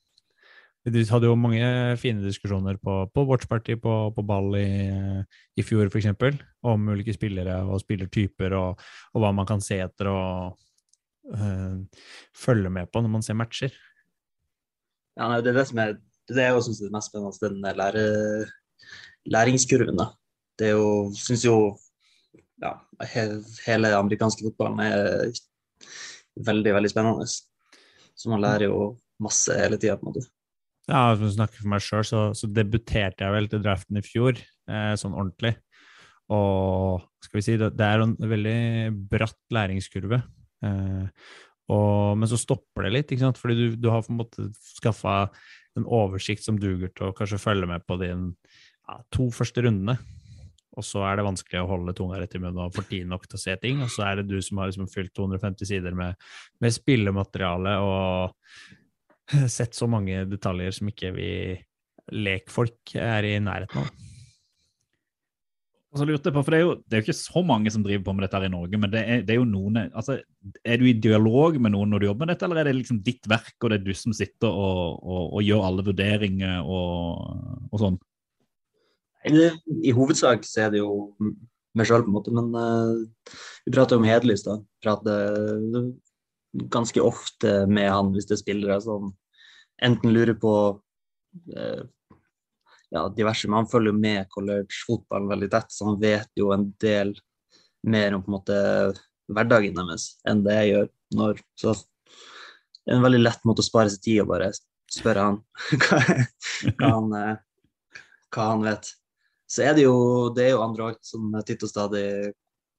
[0.88, 1.66] Vi hadde jo mange
[2.00, 4.68] fine diskusjoner på, på Watchparty på, på ball i,
[5.58, 6.08] i fjor, f.eks.
[6.64, 8.80] Om ulike spillere og spillertyper, og,
[9.12, 10.56] og, hva man kan se etter og
[11.34, 11.82] øh,
[12.32, 13.74] følge med på når man ser matcher.
[15.18, 17.78] Ja, nei, det er det som er det jeg syns er det mest spennende, den
[17.82, 18.06] lære,
[19.28, 19.98] læringskurven.
[19.98, 20.10] da.
[20.58, 21.58] Det er jo, syns jo
[22.62, 22.72] ja,
[23.66, 25.30] hele amerikanske fotballen er
[26.46, 27.28] veldig, veldig spennende.
[28.18, 30.26] Så man lærer jo masse hele tida, på en måte.
[30.88, 34.04] Ja, for å snakke for meg sjøl, så, så, debuterte jeg vel til draften i
[34.04, 34.38] fjor,
[34.70, 35.52] eh, sånn ordentlig.
[36.32, 38.56] Og skal vi si, det, er en veldig
[39.10, 40.22] bratt læringskurve.
[40.64, 41.28] Eh,
[41.68, 43.40] og, men så stopper det litt, ikke sant?
[43.40, 45.20] fordi du, du har på en måte skaffa
[45.78, 48.30] en oversikt som duger til å kanskje følge med på din
[49.14, 49.98] to første rundene.
[50.78, 53.24] Og så er det vanskelig å holde tunga rett i munnen og få tid nok
[53.26, 53.80] til å se ting.
[53.82, 56.18] Og så er det du som har liksom fylt 250 sider med,
[56.62, 61.32] med spillemateriale og sett så mange detaljer som ikke vi
[62.14, 63.90] lekfolk er i nærheten av.
[65.88, 68.02] Altså, lurte på, for det er, jo, det er jo ikke så mange som driver
[68.04, 70.18] på med dette her i Norge, men det er, det er jo noen altså,
[70.60, 73.00] Er du i dialog med noen når du jobber med dette, eller er det liksom
[73.06, 77.24] ditt verk, og det er du som sitter og, og, og gjør alle vurderinger og,
[77.72, 77.98] og sånn?
[79.26, 81.14] I hovedsak så er det jo
[81.78, 83.32] meg sjøl, på en måte, men uh,
[83.66, 84.58] vi prater om Hedlys, da.
[84.82, 85.58] Prater
[86.72, 89.12] ganske ofte med han hvis det er spillere som
[89.84, 91.82] enten lurer på uh,
[92.94, 96.70] ja, diverse, men han følger jo med college-fotballen veldig tett, så han vet jo en
[96.80, 97.12] del
[97.86, 98.58] mer om på en måte
[99.28, 100.88] hverdagen deres enn det jeg gjør.
[101.18, 104.50] Når, så det er en veldig lett måte å spare seg tid og bare
[104.88, 105.38] spørre han
[105.84, 106.00] hva,
[106.80, 108.94] han, uh, hva han vet.
[109.48, 109.96] Så er det jo,
[110.36, 112.06] det er jo andre òg som titt og stadig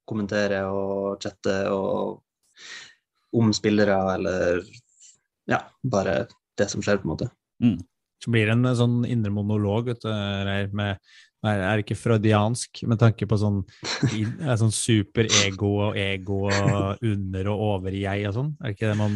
[0.10, 2.20] kommenterer og chatter og
[3.38, 4.62] om spillere, eller
[5.50, 6.24] ja, bare
[6.58, 7.30] det som skjer, på en måte.
[7.62, 7.80] Mm.
[8.20, 10.98] Så blir det en sånn indre monolog, vet du, Reir, med
[11.48, 13.62] er ikke freudiansk med tanke på sånn,
[14.60, 18.50] sånn superego og ego og under- og over-jeg og sånn?
[18.60, 19.16] Er det ikke det man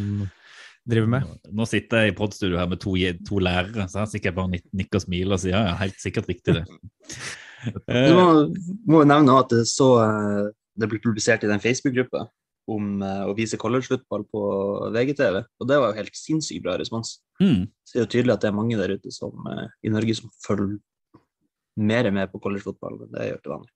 [0.90, 1.32] driver med?
[1.56, 2.96] Nå sitter jeg i podstudio her med to,
[3.28, 6.30] to lærere, så jeg sikkert bare nikker og smiler og sier ja, ja, helt sikkert
[6.32, 6.64] riktig det.
[7.88, 8.28] du må,
[8.92, 10.48] må nevne at det, så, eh,
[10.80, 12.26] det ble publisert i den Facebook-gruppa
[12.72, 14.42] om uh, å vise college-sluttball på
[14.96, 15.42] VGTV.
[15.60, 17.18] Og det var jo helt sinnssykt bra respons.
[17.44, 17.66] Mm.
[17.84, 20.16] Så det er jo tydelig at det er mange der ute som, uh, i Norge
[20.16, 20.78] som følger
[21.84, 23.74] mer med på college-fotball enn det jeg gjør til vanlig.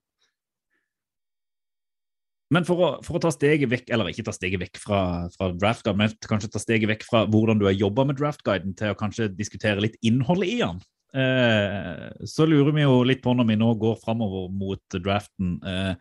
[2.53, 4.99] Men for å, for å ta steget vekk, eller ikke ta steget vekk fra,
[5.33, 8.93] fra draftguide, men kanskje ta steget vekk fra hvordan du har jobba med draftguiden, til
[8.93, 10.79] å kanskje diskutere litt innholdet i den,
[11.19, 15.57] eh, så lurer vi jo litt på når vi nå går framover mot draften.
[15.59, 15.91] Eh,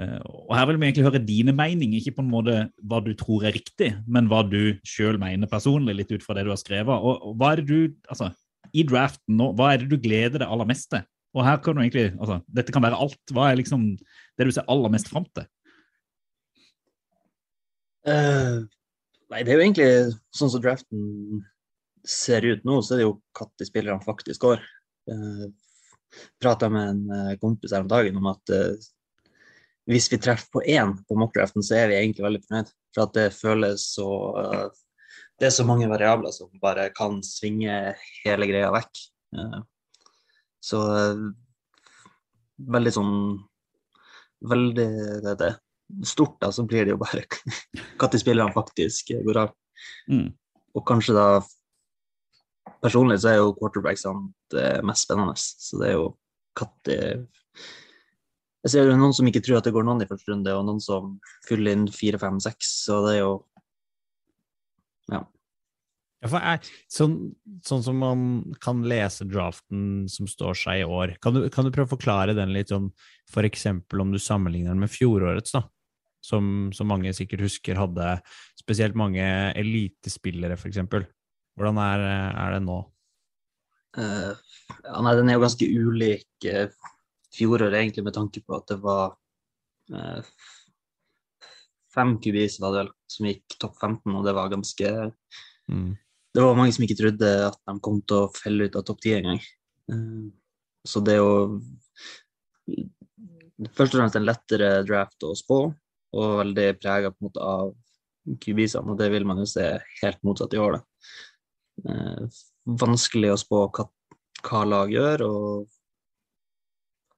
[0.00, 3.12] eh, og her vil vi egentlig høre dine meninger, ikke på en måte hva du
[3.20, 6.62] tror er riktig, men hva du sjøl mener personlig, litt ut fra det du har
[6.64, 6.96] skrevet.
[6.96, 8.32] Og, og hva er det du, altså,
[8.72, 11.04] i draften nå, hva er det du gleder deg aller mest til?
[11.34, 13.20] Og her kan du egentlig, altså, Dette kan være alt.
[13.34, 15.44] Hva er liksom det du ser aller mest fram til?
[18.08, 18.56] Eh,
[19.32, 19.90] nei, det er jo egentlig
[20.36, 21.44] sånn som draften
[22.04, 24.64] ser ut nå, så er det jo når spillerne faktisk går.
[25.10, 25.48] Uh,
[26.38, 28.76] Prata med en eh, kompis her om dagen om at uh,
[29.90, 32.70] hvis vi treffer på én på mockdraften, så er vi egentlig veldig fornøyd.
[32.94, 34.68] For at det føles så uh,
[35.40, 39.00] Det er så mange variabler som bare kan svinge hele greia vekk.
[39.34, 39.56] Eh,
[40.62, 41.24] så eh,
[42.76, 43.16] veldig sånn
[44.44, 44.86] Veldig
[45.24, 45.48] det, det.
[46.02, 47.24] Stort, da, så blir det jo bare
[48.00, 49.52] når spillerne faktisk går av.
[50.10, 50.32] Mm.
[50.74, 51.28] Og kanskje da
[52.84, 55.36] Personlig så er jo quarterbacksene det mest spennende.
[55.40, 56.06] Så det er jo
[56.56, 56.96] når
[58.64, 60.66] Jeg ser jo noen som ikke tror at det går noen i første runde, og
[60.68, 61.14] noen som
[61.48, 62.70] fyller inn fire, fem, seks.
[62.86, 63.32] Så det er jo
[65.12, 65.20] Ja,
[66.24, 67.16] jeg, sånn,
[67.68, 68.20] sånn som man
[68.64, 72.36] kan lese draften som står seg i år, kan du, kan du prøve å forklare
[72.36, 72.88] den litt om
[73.44, 75.66] eksempel om du sammenligner den med fjorårets, da?
[76.24, 78.14] Som, som mange sikkert husker hadde
[78.56, 79.24] spesielt mange
[79.60, 81.04] elitespillere, eksempel.
[81.58, 82.78] Hvordan er, er det nå?
[83.94, 84.32] Uh,
[84.80, 86.88] ja, nei, den er jo ganske ulik uh,
[87.36, 89.12] fjoråret, egentlig, med tanke på at det var
[89.92, 90.32] uh,
[91.94, 94.94] fem kubis var det vel, som gikk topp 15, og det var ganske
[95.64, 95.94] Mm.
[96.34, 98.98] Det var mange som ikke trodde at de kom til å felle ut av topp
[99.00, 99.38] 10 engang.
[99.88, 100.26] Uh,
[100.84, 101.54] så det er jo
[103.72, 105.58] først og fremst en lettere draft å spå,
[106.14, 107.74] og veldig prega av
[108.40, 109.66] kubisene, og det vil man jo se
[110.00, 110.78] helt motsatt i år.
[110.78, 110.82] Da.
[111.90, 112.40] Eh,
[112.80, 113.86] vanskelig å spå hva,
[114.46, 115.74] hva lag gjør, og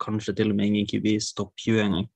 [0.03, 2.09] kanskje til og med ingen kubis topp 20 engang.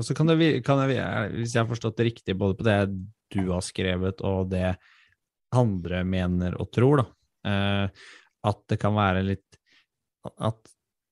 [0.00, 0.96] Og så kan det, kan det,
[1.36, 2.78] hvis jeg har forstått det riktig, både på det
[3.30, 4.72] du har skrevet og det
[5.54, 7.06] andre mener og tror, da,
[7.50, 8.06] eh,
[8.48, 9.58] at det kan være litt
[10.40, 10.68] At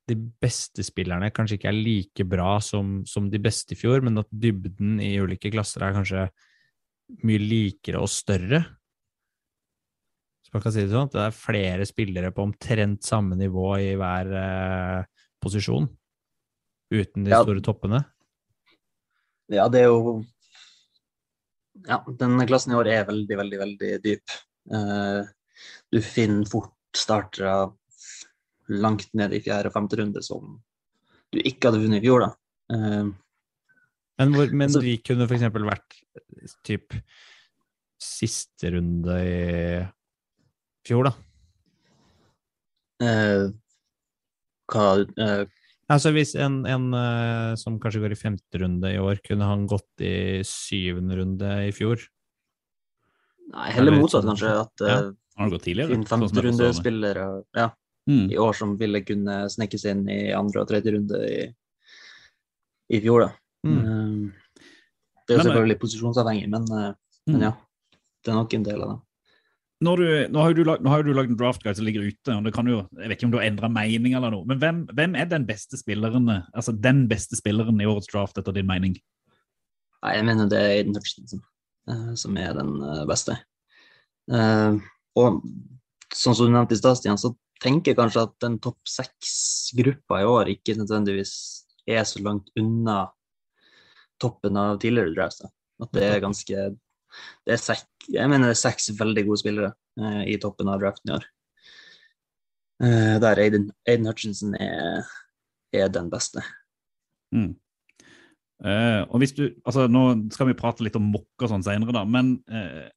[0.09, 4.21] de beste spillerne kanskje ikke er like bra som, som de beste i fjor, men
[4.23, 6.27] at dybden i ulike klasser er kanskje
[7.29, 8.63] mye likere og større.
[10.45, 13.69] Så man kan si det sånn at det er flere spillere på omtrent samme nivå
[13.85, 15.89] i hver eh, posisjon,
[16.95, 17.43] uten de Ja.
[17.45, 18.01] store toppene.
[19.53, 20.25] Ja, det er jo
[21.87, 24.33] Ja, denne klassen i år er veldig, veldig, veldig dyp.
[24.69, 25.23] Uh,
[25.95, 27.71] du finner fort startere
[28.69, 30.59] langt ned i fjerde og femte runde som
[31.33, 32.31] du ikke hadde vunnet i fjor, da.
[32.73, 33.11] Uh,
[34.19, 36.01] Men, hvor, men Altså- de kunne eksempel vært
[36.67, 36.97] typ
[38.03, 39.87] siste runde i
[40.87, 41.15] fjor, da.
[42.99, 43.53] Uh,
[44.69, 45.47] hva uh,
[45.89, 49.63] Altså hvis en, en eh, som kanskje går i femte runde i år, kunne han
[49.71, 52.03] gått i syvende runde i fjor?
[53.55, 54.53] Nei, heller motsatt, kanskje.
[54.67, 54.99] At Ja.
[55.39, 55.97] Har det gått tidligere?
[56.03, 57.71] sånn som jeg forstår ja,
[58.09, 58.31] Mm.
[58.33, 61.43] i år som ville kunne snekkes inn i andre og tredje runde i,
[62.97, 63.31] i fjor, da.
[63.69, 63.79] Mm.
[63.79, 64.63] Eh,
[65.29, 66.95] det er jo Men, selvfølgelig posisjonsavhengig, men, eh,
[67.29, 67.33] Mm.
[67.35, 67.53] men ja.
[68.25, 68.99] Det er nok en del av det.
[69.79, 72.81] Du, nå, har jo du lagd, en draftguide som ligger ute, og det kan jo,
[72.99, 75.47] jeg vet ikke om du har endra mening eller noe, men hvem, hvem er den
[75.47, 78.97] beste altså den beste spilleren i årets draft, etter din mening?
[80.03, 81.45] Nei, jeg mener det er Aiden Hutchinson
[81.89, 83.39] eh, som er den eh, beste.
[84.33, 84.81] Eh,
[85.15, 85.43] og
[86.15, 90.29] sånn som du nevnte i stad, Stian, så tenker kanskje at den topp seks-gruppa i
[90.29, 91.33] år ikke nødvendigvis
[91.89, 93.07] er så langt unna
[94.21, 95.47] toppen av tidligere drafts.
[95.79, 96.69] At det er ganske
[97.47, 100.83] det er sek, Jeg mener det er seks veldig gode spillere eh, i toppen av
[100.83, 101.25] draften i år.
[102.85, 105.09] Eh, der Aiden, Aiden Hutchinson er,
[105.73, 106.45] er den beste.
[107.35, 107.55] Mm.
[108.59, 110.03] Eh, og hvis du, altså Nå
[110.35, 112.89] skal vi prate litt om mokk og sånn senere, da, men eh,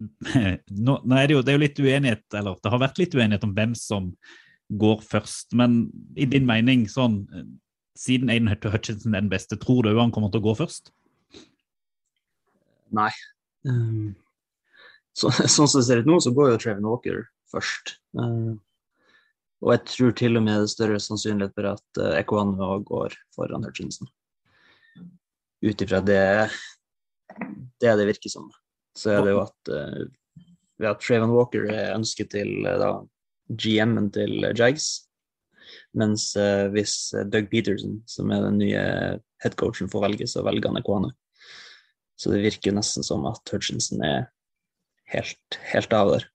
[0.86, 3.16] nå, nå er det, jo, det er jo litt uenighet, eller det har vært litt
[3.16, 4.12] uenighet om hvem som
[4.80, 5.52] går først.
[5.58, 5.82] Men
[6.16, 7.44] i din mening, sånn, eh,
[7.98, 10.92] siden Aiden Hutchinson er den beste, tror du han kommer til å gå først?
[12.96, 13.10] Nei.
[13.68, 14.16] Um,
[15.12, 17.96] så, sånn som det ser ut nå, så går jo Trevor Walker først.
[18.16, 18.56] Uh,
[19.60, 23.16] og jeg tror til og med det er større sannsynlighet for at uh, Ekwano går
[23.36, 24.08] foran Hutchinson.
[25.60, 26.48] Ut ifra det
[27.80, 28.48] det det virker som.
[28.98, 30.08] Så er det jo at uh,
[30.88, 32.90] at Trayvon Walker er ønsket til uh, da,
[33.50, 35.06] GM-en til uh, Jags.
[35.94, 38.82] Mens uh, hvis eh, Doug Peterson, som er den nye
[39.42, 41.12] headcoachen, får velge, så velger han Ekwane.
[42.18, 44.26] Så det virker nesten som at Hutchinson er
[45.10, 46.26] helt, helt av der.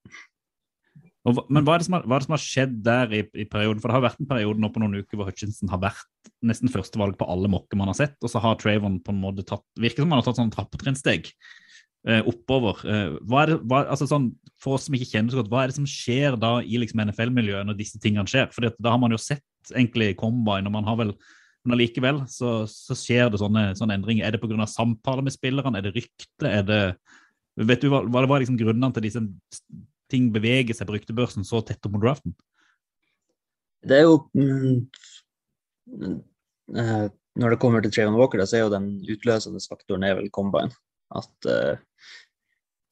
[1.26, 3.82] Og, men hva er, har, hva er det som har skjedd der i, i perioden?
[3.82, 6.72] For det har vært en periode nå på noen uker hvor Hutchinson har vært nesten
[6.72, 9.66] førstevalg på alle mokker man har sett, og så har Trayvon på en måte tatt
[9.82, 11.65] Virker som han har tatt sånn trappetrinnsteg eh,
[12.06, 12.82] oppover.
[12.86, 14.30] Eh, hva er det, hva, altså sånn,
[14.62, 17.02] for oss som ikke kjenner så godt, hva er det som skjer da i liksom
[17.02, 18.52] NFL-miljøet når disse tingene skjer?
[18.54, 21.16] For da har man jo sett egentlig combine, og man har vel
[21.66, 24.28] men allikevel så, så skjer det sånne, sånne endringer.
[24.28, 24.68] Er det pga.
[24.70, 25.80] samtaler med spillerne?
[25.80, 26.46] Er det rykte?
[26.46, 26.82] Er det
[27.56, 29.22] Vet du hva, hva det liksom grunnene til disse
[30.12, 32.34] ting beveger seg på ryktebørsen så tett opp mot draften?
[33.86, 34.82] Det er jo mm,
[35.94, 36.18] mm,
[36.76, 37.06] eh,
[37.40, 40.28] Når det kommer til Trayvon Walker, da, så er jo den utløsende faktoren er vel
[40.36, 40.76] combine.
[41.14, 41.76] At uh,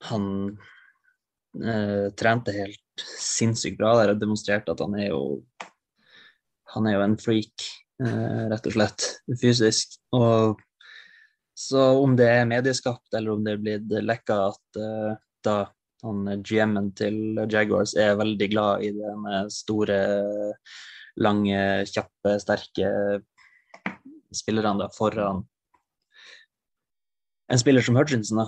[0.09, 0.25] han
[1.63, 5.23] uh, trente helt sinnssykt bra der og demonstrerte at han er jo
[6.73, 7.65] Han er jo en freak,
[8.01, 9.03] uh, rett og slett,
[9.37, 9.99] fysisk.
[10.17, 10.61] Og
[11.53, 14.79] så om det er medieskapt, eller om det er blitt lekka at
[15.45, 15.57] da
[16.01, 19.99] han GM-en til Jaguars er veldig glad i den med store,
[21.21, 21.61] lange,
[21.93, 22.89] kjappe, sterke
[24.33, 25.43] spillerne foran
[27.51, 28.47] en spiller som Hutchinson, da,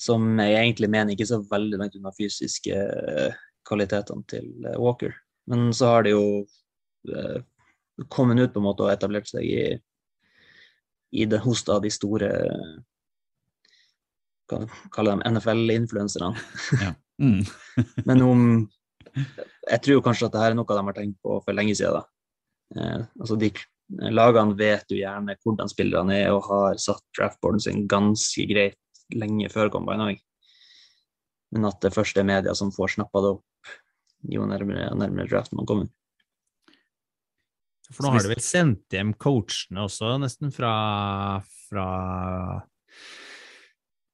[0.00, 5.14] som jeg egentlig mener ikke så veldig langt unna fysiske eh, kvalitetene til eh, Walker.
[5.50, 6.24] Men så har det jo
[7.10, 7.40] eh,
[8.08, 9.64] kommet ut på en måte og etablert seg i,
[11.12, 12.30] i det hos da de store
[14.50, 16.32] hva kaller dem NFL-influenserne.
[17.22, 17.42] Mm.
[18.08, 18.42] Men om
[19.70, 22.06] Jeg tror kanskje at det her er noe de har tenkt på for lenge siden.
[22.76, 23.50] Eh, altså de
[23.90, 28.78] Lagene vet jo gjerne hvordan spillerne er, og har satt draftboarden sin ganske greit
[29.16, 30.20] lenge før combine òg.
[31.50, 33.72] Men at det først er media som får snappa det opp
[34.28, 35.88] jo nærmere, nærmere draften man kommer.
[37.90, 40.72] For nå har du vel sendt hjem coachene også, nesten fra,
[41.66, 41.86] fra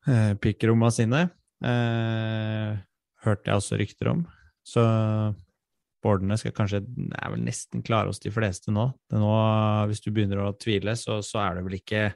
[0.09, 1.27] eh, pikkrommene sine.
[1.61, 2.79] Eh,
[3.27, 4.25] hørte jeg også rykter om.
[4.67, 4.83] Så
[6.07, 8.87] boardene skal kanskje er vel nesten klare hos de fleste nå.
[9.13, 9.35] Nå
[9.91, 12.09] hvis du begynner å tvile, så, så er du vel ikke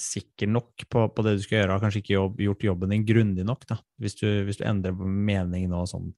[0.00, 3.06] sikker nok på, på det du skal gjøre, har kanskje ikke jobb, gjort jobben din
[3.08, 3.76] grundig nok, da.
[4.00, 6.12] Hvis du, hvis du endrer mening nå sånn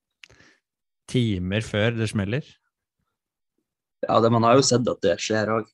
[1.10, 2.46] timer før det smeller.
[4.04, 5.72] Ja, det, man har jo sett at det skjer òg.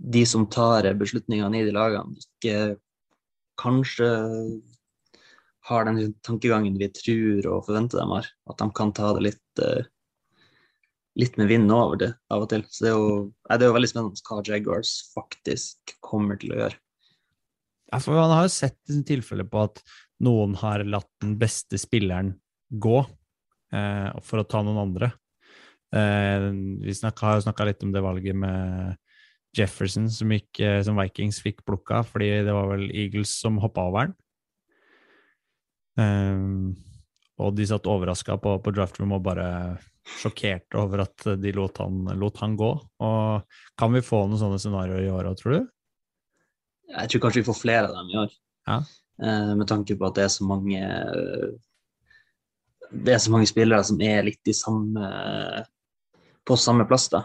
[0.00, 2.80] De som tar beslutningene i de lagene, ikke
[3.60, 4.08] kanskje
[5.68, 8.28] har den tankegangen vi tror og forventer dem har.
[8.50, 9.88] At de kan ta det litt, eh,
[11.20, 12.64] litt med vinden over det av og til.
[12.68, 13.16] Så det er jo,
[13.50, 16.80] det er jo veldig spennende hva Jaguars faktisk kommer til å gjøre.
[17.90, 19.82] Ja, for Man har jo sett tilfeller på at
[20.22, 22.36] noen har latt den beste spilleren
[22.70, 23.00] gå
[23.74, 25.10] eh, for å ta noen andre.
[25.90, 26.50] Eh,
[26.84, 28.96] vi snakket, har jo snakka litt om det valget med
[29.56, 33.88] Jefferson, som, gikk, eh, som Vikings fikk plukka fordi det var vel Eagles som hoppa
[33.90, 34.18] over den.
[35.98, 36.46] Eh,
[37.40, 39.48] og de satt overraska på, på draftroom og bare
[40.20, 42.70] sjokkerte over at de lot han, lot han gå.
[43.06, 45.70] Og kan vi få noen sånne scenarioer i år òg, tror du?
[46.90, 48.36] Jeg tror kanskje vi får flere av dem i år.
[48.68, 48.78] Ja.
[49.20, 50.78] Uh, med tanke på at det er så mange
[52.90, 55.10] Det er så mange spillere som er litt i samme
[56.48, 57.20] på samme plass da,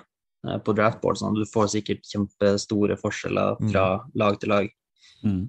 [0.45, 1.17] eh, på draftboard.
[1.17, 1.37] Sånn.
[1.39, 4.67] Du får sikkert kjempestore forskjeller fra lag til lag.
[5.25, 5.45] Mm.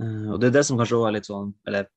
[0.00, 1.88] Uh, og det er det som kanskje også er litt sånn Eller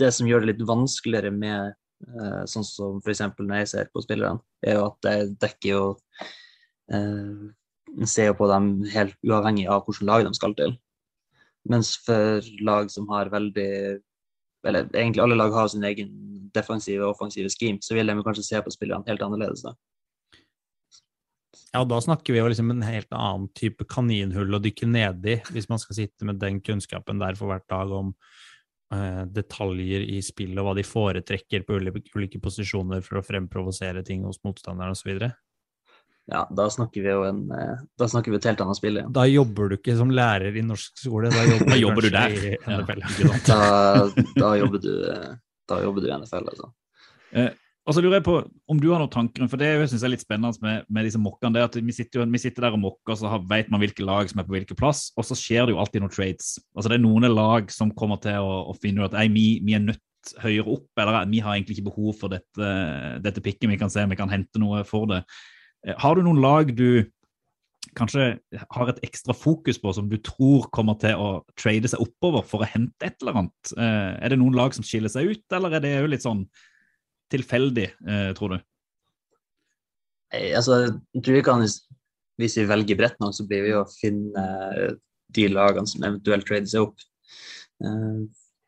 [0.00, 1.74] det som gjør det litt vanskeligere med
[2.06, 3.22] eh, sånn som f.eks.
[3.38, 5.84] når jeg ser på spillerne, er jo at jeg dekker jo
[6.92, 7.46] eh,
[8.04, 10.76] ser jo på dem helt uavhengig av hvilket lag de skal til.
[11.70, 13.70] Mens for lag som har veldig
[14.66, 16.08] Eller egentlig alle lag har sin egen
[16.54, 19.62] defensive og offensive scheme, så vil de kanskje se på spillerne helt annerledes.
[19.62, 19.76] da.
[21.70, 25.36] Ja, da snakker vi jo liksom en helt annen type kaninhull å dykke ned i,
[25.52, 28.14] hvis man skal sitte med den kunnskapen der for hvert dag om
[29.34, 34.22] detaljer i spillet og hva de foretrekker på ulike, ulike posisjoner for å fremprovosere ting
[34.28, 35.26] hos motstanderen osv.
[36.26, 39.12] Ja, da snakker vi jo en eh, Da snakker vi et helt annet spill igjen.
[39.14, 42.34] Da jobber du ikke som lærer i norsk skole, da jobber, Da jobber du der.
[42.34, 43.04] i NFL.
[43.22, 43.36] ja.
[43.46, 43.60] Da,
[44.34, 45.36] da, jobber, du, eh,
[45.70, 46.72] da jobber du i NFL, altså.
[47.86, 50.14] Og så lurer jeg på om du har noen tanker, for det synes jeg er
[50.16, 51.54] litt spennende med, med disse mokkene.
[51.54, 54.02] det at Vi sitter, jo, vi sitter der og mokker, så har, vet man hvilke
[54.02, 56.56] lag som er på hvilken plass, og så skjer det jo alltid noen trades.
[56.74, 59.46] Altså Det er noen lag som kommer til å, å finne ut at «Ei, vi,
[59.62, 60.02] vi er nødt
[60.42, 62.70] høyere opp, eller vi har egentlig ikke behov for dette,
[63.22, 63.68] dette pikket.
[63.70, 65.22] Vi kan se om vi kan hente noe for det.
[65.86, 67.06] Eh, Har du noen lag du
[67.96, 68.32] kanskje
[68.74, 72.64] har et ekstra fokus på, som du tror kommer til å trade seg oppover for
[72.64, 73.76] å hente et eller annet?
[73.76, 76.48] Eh, Er det noen lag som skiller seg ut, eller er det jo litt sånn
[77.32, 78.58] tilfeldig, eh, tror du?
[80.36, 80.78] Altså,
[81.14, 81.62] jeg tror vi kan,
[82.40, 84.46] hvis vi velger bredt nok, så blir vi jo å finne
[85.34, 87.06] de lagene som eventuelt trader seg opp.
[87.84, 88.24] Eh,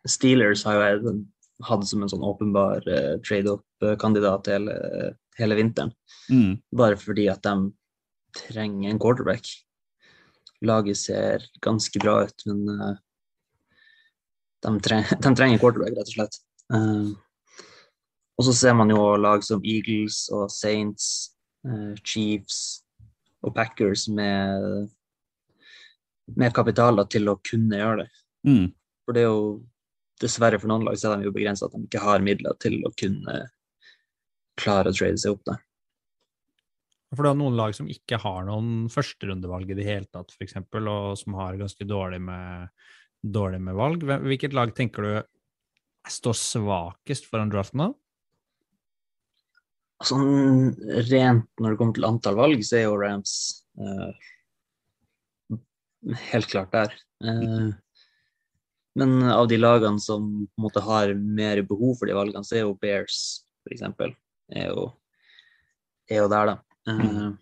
[0.09, 1.15] Steelers har jo
[1.69, 4.77] hatt som en sånn åpenbar eh, trade-up-kandidat hele,
[5.39, 5.93] hele vinteren.
[6.31, 6.59] Mm.
[6.79, 7.73] Bare fordi at de
[8.49, 9.51] trenger en quarterback.
[10.67, 12.97] Laget ser ganske bra ut, men eh,
[14.67, 16.43] de, tre de trenger en quarterback, rett og slett.
[18.39, 21.35] Og så ser man jo lag som Eagles og Saints,
[21.67, 22.85] eh, Chiefs
[23.43, 24.89] og Packers med,
[26.39, 28.11] med kapital da, til å kunne gjøre det.
[28.47, 28.67] Mm.
[29.05, 29.43] For det er jo
[30.23, 32.79] dessverre for noen lag så er de jo begrensa at de ikke har midler til
[32.87, 33.41] å kunne
[34.59, 35.65] klare å trade seg opp der.
[37.15, 40.59] For det er noen lag som ikke har noen førsterundevalg i det hele tatt, f.eks.,
[40.61, 42.69] og som har ganske dårlig med,
[43.23, 44.05] dårlig med valg.
[44.05, 45.15] Hvilket lag tenker du
[46.09, 47.89] står svakest foran draften nå?
[50.07, 50.77] Sånn
[51.09, 53.33] rent når det kommer til antall valg, så er jo Rams
[53.83, 54.13] uh,
[56.31, 56.95] helt klart der.
[57.25, 57.73] Uh,
[58.99, 62.61] men av de lagene som på en måte har mer behov for de valgene, så
[62.61, 63.85] er jo Bears f.eks.
[64.55, 64.93] Er, jo-
[66.09, 66.57] er jo der, da.
[66.89, 67.35] Uh,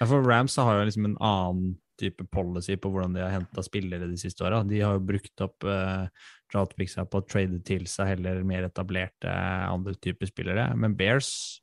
[0.00, 4.06] for Rams har jo liksom en annen type policy på hvordan de har henta spillere
[4.08, 4.62] de siste åra.
[4.64, 6.06] De har jo brukt opp uh,
[6.52, 9.34] draftpicksa på å trade til seg heller mer etablerte
[9.66, 10.70] andre typer spillere.
[10.80, 11.60] Men Bears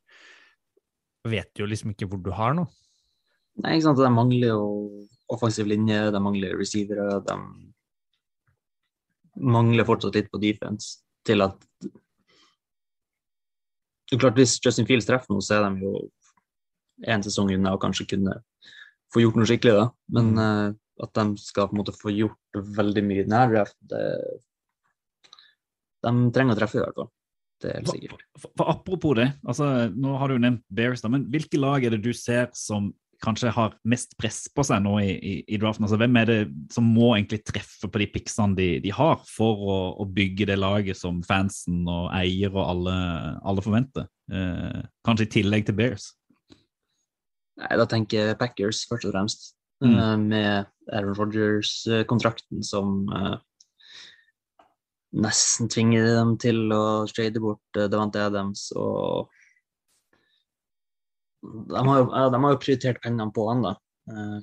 [1.28, 2.68] vet jo liksom ikke hvor du har noe.
[3.64, 4.02] Nei, ikke sant.
[4.02, 4.64] De mangler jo
[5.34, 7.22] offensiv linje, de mangler receivere.
[7.26, 7.36] De
[9.38, 11.58] mangler fortsatt litt på defense til at
[14.08, 15.94] Det er klart, Hvis Justin Fields treffer noe, så er de jo
[17.12, 18.38] én sesong unna og kanskje kunne
[19.12, 19.86] få gjort noe skikkelig, da.
[20.16, 20.72] Men uh,
[21.04, 24.04] at de skal på en måte få gjort veldig mye nærdraft, det
[26.06, 27.10] De trenger å treffe, i hvert fall.
[27.62, 28.24] Det er helt sikkert.
[28.38, 31.86] For, for apropos det, altså, nå har du jo nevnt Bears, da, men hvilke lag
[31.86, 32.92] er det du ser som
[33.24, 35.88] kanskje har mest press på seg nå i, i, i draften?
[35.88, 36.38] Altså, hvem er det
[36.74, 40.60] som må egentlig treffe på de piksene de, de har, for å, å bygge det
[40.60, 42.96] laget som fansen og eier og alle,
[43.42, 44.08] alle forventer?
[44.30, 46.12] Eh, kanskje i tillegg til Bears?
[47.58, 49.52] Nei, da tenker jeg Packers først og fremst.
[49.84, 49.94] Mm.
[49.94, 53.36] Eh, med Aaron Rodgers-kontrakten som eh,
[55.16, 59.32] nesten tvinger dem til å trade bort uh, Devante Adams og
[61.48, 63.74] de har, de har jo prioritert pengene på han, da.
[64.12, 64.40] Eh,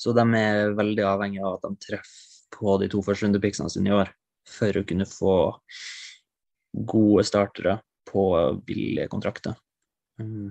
[0.00, 3.90] så de er veldig avhengig av at de treffer på de to første rundepicksene sine
[3.90, 4.10] i år
[4.48, 5.34] for å kunne få
[6.92, 7.78] gode startere
[8.10, 8.24] på
[8.66, 9.54] billige kontrakter.
[10.20, 10.50] Mm.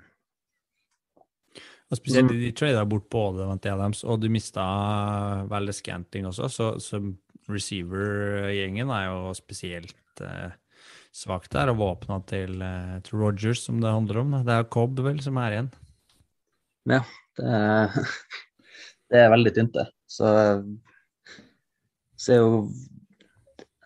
[1.90, 4.64] Og spesielt de trada bort både Vante Adams, og du mista
[5.50, 7.02] vel Scanting også, så, så
[7.52, 10.52] receiver-gjengen er jo spesielt eh,
[11.16, 14.36] svakt der, og våpna til, eh, til Rogers, som det handler om.
[14.38, 14.44] da.
[14.48, 15.72] Det er Cobb vel som er igjen.
[16.90, 17.02] Ja,
[17.38, 17.98] det er,
[19.12, 19.90] det er veldig tynt, det.
[20.10, 20.30] Så
[22.20, 22.56] så er jo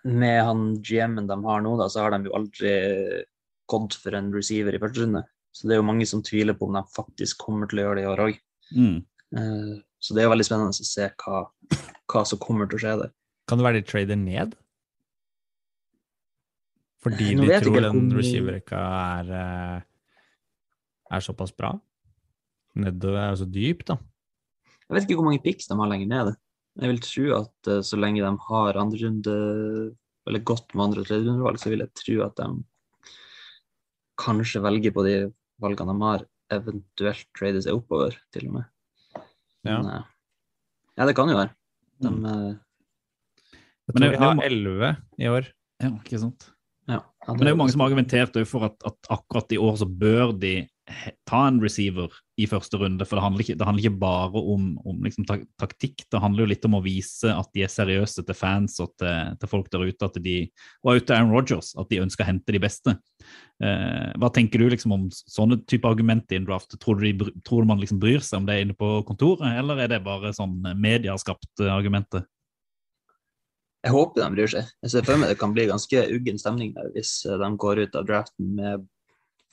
[0.03, 2.73] Med han GM-en de har nå, da, så har de jo aldri
[3.71, 5.21] gått for en receiver i første runde.
[5.55, 7.99] Så det er jo mange som tviler på om de faktisk kommer til å gjøre
[7.99, 8.39] det i år òg.
[8.75, 8.97] Mm.
[10.03, 11.39] Så det er jo veldig spennende å se hva,
[12.11, 13.13] hva som kommer til å skje der.
[13.47, 14.53] Kan det være de trader ned?
[17.03, 19.81] Fordi de tror den om- receiverrekka er, eh,
[21.11, 21.73] er såpass bra?
[22.75, 23.97] Nedover er jo så dyp, da.
[24.89, 26.35] Jeg vet ikke hvor mange picks de har lenger nede.
[26.79, 31.01] Jeg vil tro at eh, så lenge de har andre runde, eller godt med andre
[31.01, 32.63] og tredjerundevalg, så vil jeg tro at de
[34.17, 38.65] kanskje velger på de valgene de har, eventuelt trade seg oppover, til og med.
[39.65, 39.81] Ja.
[39.81, 40.03] Men, eh,
[40.97, 41.53] ja, det kan jo være.
[42.01, 42.59] De, Mm.
[43.87, 45.47] Jeg Men det- vi har elleve i år.
[45.81, 46.49] Ja, ikke sant?
[46.87, 49.77] ja, Men det er jo mange som har argumentert for at, at akkurat i år
[49.79, 50.67] så bør de
[51.25, 54.65] ta en receiver i første runde, for det handler ikke, det handler ikke bare om,
[54.83, 58.25] om liksom tak taktikk, det handler jo litt om å vise at de er seriøse
[58.27, 60.35] til fans og til, til folk der ute, at de,
[60.83, 62.97] og ute til Aaron Rodgers, at de ønsker å hente de beste.
[63.63, 66.75] Eh, hva tenker du liksom om sånne type argumenter i en draft?
[66.83, 69.85] Tror du, de, tror du man liksom bryr seg om det inne på kontoret, eller
[69.85, 72.27] er det bare sånn medieskapte argumenter?
[73.83, 74.69] Jeg håper de bryr seg.
[74.85, 77.83] Jeg ser for meg det kan bli ganske uggen stemning der hvis eh, de går
[77.83, 78.85] ut av draften med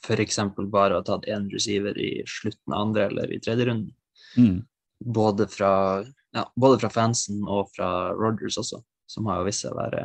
[0.06, 0.38] f.eks.
[0.72, 3.90] bare å ha tatt én receiver i slutten av andre eller i tredje runden.
[4.38, 4.62] Mm.
[5.00, 5.72] Både fra,
[6.36, 10.02] ja, både fra fansen og fra Rogers også, som har jo vist seg å være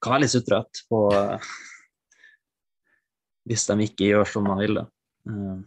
[0.00, 1.50] Kan være litt sutrete på eh,
[3.48, 4.88] Hvis de ikke gjør som man vil, da.
[5.28, 5.60] Eh,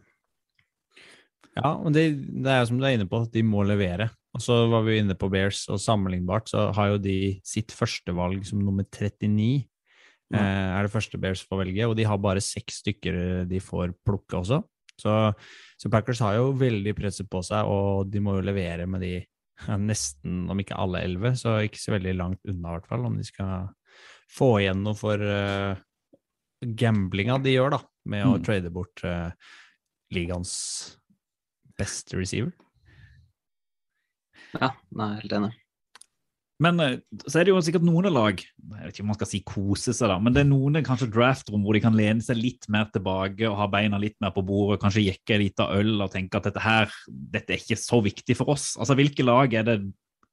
[1.54, 4.08] Ja, og det, det er jo som du er inne på, at de må levere.
[4.34, 8.46] Og så var vi inne på Bears, og sammenlignbart så har jo de sitt førstevalg
[8.50, 9.68] som nummer 39.
[10.34, 10.40] Ja.
[10.40, 13.94] Eh, er det første Bears får velge, og de har bare seks stykker de får
[14.06, 14.64] plukke også.
[14.98, 15.14] Så,
[15.78, 19.14] så Packers har jo veldig presset på seg, og de må jo levere med de
[19.80, 23.18] nesten, om ikke alle elleve, så ikke så veldig langt unna, i hvert fall, om
[23.20, 23.70] de skal
[24.34, 25.78] få igjen noe for uh,
[26.64, 28.44] gamblinga de gjør, da, med å Mm.
[28.46, 29.30] trade bort uh,
[30.14, 30.54] ligaens
[31.78, 32.54] beste receiver.
[34.60, 35.54] Ja, nei, helt enig.
[36.62, 39.30] Men eh, så er det jo sikkert noen lag jeg vet ikke om man skal
[39.30, 42.38] si kose seg da, men det er noen kanskje draftrom hvor de kan lene seg
[42.40, 46.06] litt mer tilbake og ha beina litt mer på bordet, kanskje jekke en liten øl
[46.06, 48.74] og tenke at dette her, dette er ikke så viktig for oss.
[48.78, 49.78] Altså Hvilke lag er det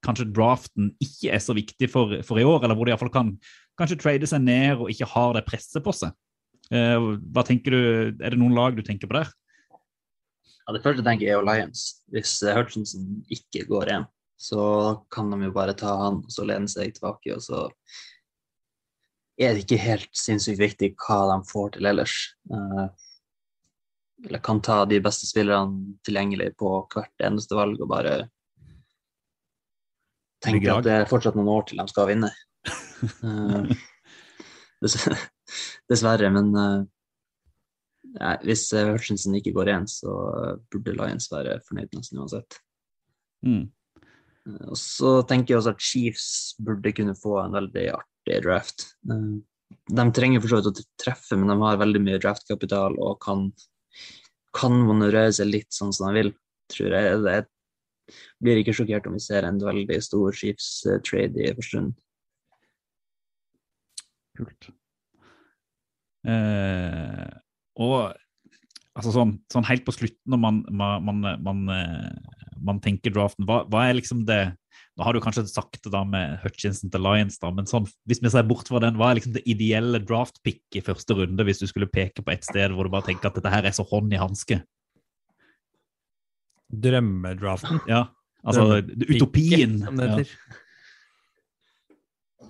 [0.04, 3.34] kanskje draften ikke er så viktig for, for i år, eller hvor de iallfall kan
[3.80, 6.14] kanskje trade seg ned og ikke har det presset på seg?
[6.70, 7.82] Eh, hva tenker du,
[8.20, 9.32] Er det noen lag du tenker på der?
[10.66, 11.84] Ja, det første tenker jeg er jo Lions.
[12.12, 14.06] Hvis eh, Hutchinson ikke går hjem,
[14.40, 14.62] så
[15.12, 17.66] kan de jo bare ta han og så lene seg tilbake, og så
[19.40, 22.16] er det ikke helt sinnssykt viktig hva de får til ellers.
[22.52, 22.86] Eh,
[24.28, 28.14] eller kan ta de beste spillerne tilgjengelig på hvert eneste valg og bare
[30.44, 32.30] tenke at det er fortsatt noen år til de skal vinne.
[33.24, 33.70] Eh,
[35.90, 36.52] dessverre, men
[38.14, 42.22] eh, nei, hvis eh, Hutchinson ikke går igjen, så eh, burde Lions være fornøyd nesten
[42.22, 42.58] uansett.
[43.46, 43.68] Mm.
[44.46, 48.88] Eh, Og så tenker jeg også at Chiefs burde kunne få en veldig artig draft.
[49.10, 49.38] Eh,
[49.90, 53.46] De trenger for så vidt å treffe, men de har veldig mye draftkapital og kan,
[54.56, 56.32] kan manøvrere seg litt sånn som de vil,
[56.74, 57.20] tror jeg.
[57.30, 57.46] Jeg
[58.42, 61.94] blir ikke sjokkert om vi ser en veldig stor Chiefs-trade i første runde.
[64.40, 64.70] Kult.
[66.26, 67.28] Eh,
[67.80, 68.12] og
[68.98, 73.46] altså sånn, sånn helt på slutten når man, man, man, man, eh, man tenker draften,
[73.48, 74.42] hva, hva er liksom det
[74.98, 78.18] Nå har du kanskje sagt det da med Hutchinson til Lions, da, men sånn, hvis
[78.20, 81.62] vi ser bort fra den, hva er liksom det ideelle draft-pick i første runde, hvis
[81.62, 83.86] du skulle peke på et sted hvor du bare tenker at dette her er så
[83.88, 84.58] hånd i hanske?
[86.84, 87.80] Drømmedraften.
[87.88, 88.02] Ja,
[88.44, 89.78] altså utopien.
[89.86, 90.26] som det Ja.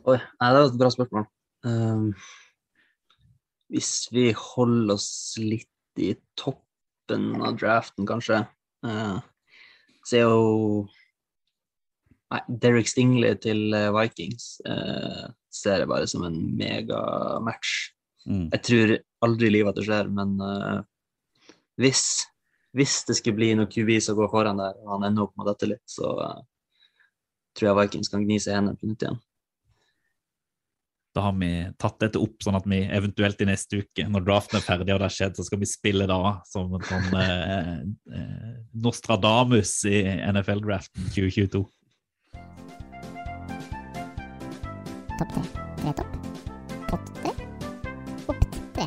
[0.00, 1.26] Oi, nei, det er et bra spørsmål.
[1.68, 2.04] Um,
[3.70, 5.10] hvis vi holder oss
[5.40, 8.42] litt i toppen av draften, kanskje,
[8.86, 9.20] eh,
[10.06, 10.88] så er jo
[12.30, 17.72] Nei, Derek Stingley til eh, Vikings eh, ser jeg bare som en megamatch.
[18.22, 18.44] Mm.
[18.52, 18.92] Jeg tror
[19.26, 20.76] aldri i livet at det skjer, men eh,
[21.82, 22.04] hvis,
[22.78, 25.50] hvis det skulle bli noe QB som går foran der, og han ender opp med
[25.50, 26.12] dette litt, så
[27.58, 29.18] tror jeg Vikings kan gni seg i hendene på nytt igjen.
[31.10, 34.60] Da har vi tatt dette opp, sånn at vi eventuelt i neste uke, når draften
[34.60, 37.72] er ferdig og det har skjedd, så skal vi spille da som en sånn eh,
[38.14, 41.64] eh, Nostradamus i NFL-draften 2022.
[45.18, 45.42] Topp tre.
[45.80, 46.14] Tre topp.
[46.92, 47.34] Pott tre.
[48.30, 48.46] Opp
[48.78, 48.86] tre.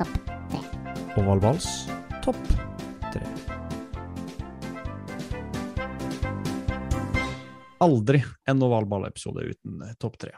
[0.00, 0.18] Topp
[0.50, 0.64] tre.
[1.22, 1.68] Ovalvals
[2.26, 2.40] topp
[3.12, 3.22] tre.
[7.86, 10.34] Aldri en ovalballepisode uten eh, topp tre.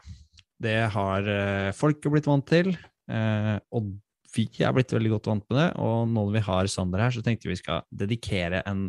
[0.61, 2.73] Det har eh, folk blitt vant til,
[3.09, 3.93] eh, og
[4.33, 5.67] vi er blitt veldig godt vant med det.
[5.81, 8.87] Og nå når vi har Sander her, så tenkte vi skal dedikere en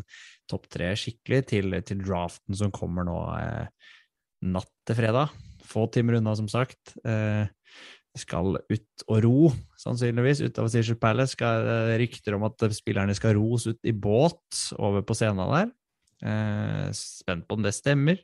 [0.51, 3.91] topp tre skikkelig til, til draften som kommer nå eh,
[4.55, 5.35] natt til fredag.
[5.65, 6.97] Få timer unna, som sagt.
[7.05, 7.45] Eh,
[8.15, 9.39] skal ut og ro,
[9.81, 11.35] sannsynligvis, utover Seashore Palace.
[11.35, 15.73] Skal, eh, rykter om at spillerne skal ros ut i båt over på scenen der.
[16.25, 18.21] Eh, spent på om det stemmer.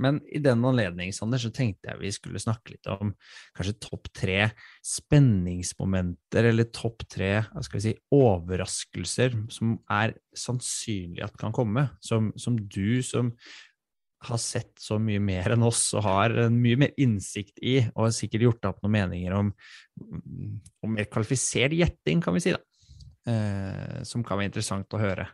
[0.00, 3.12] Men i den anledning, Sander, så tenkte jeg vi skulle snakke litt om
[3.56, 4.50] kanskje topp tre
[4.86, 7.32] spenningsmomenter, eller topp tre
[7.68, 11.88] si, overraskelser som er sannsynlig at kan komme.
[12.04, 13.34] Som, som du som
[14.28, 18.16] har sett så mye mer enn oss og har mye mer innsikt i, og har
[18.16, 19.52] sikkert gjort opp noen meninger om,
[20.84, 22.60] om mer kvalifisert gjetting, kan vi si, da.
[23.30, 25.26] Eh, som kan være interessant å høre.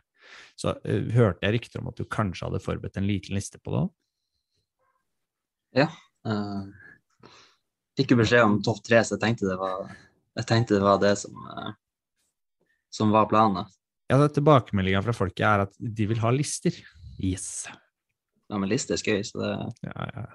[0.59, 3.73] Så eh, hørte jeg rykter om at du kanskje hadde forberedt en liten liste på
[3.73, 3.93] det òg?
[5.85, 6.63] Eh,
[7.97, 9.89] fikk jo beskjed om topp tre, så jeg tenkte det var,
[10.37, 11.71] jeg tenkte det, var det som, uh,
[12.93, 13.65] som var planen.
[14.07, 16.75] Ja, Tilbakemeldinga fra folket er at de vil ha lister.
[17.17, 17.67] Yes.
[18.47, 19.51] Ja, men lister er skøy, så det
[19.89, 20.25] Ja, ja.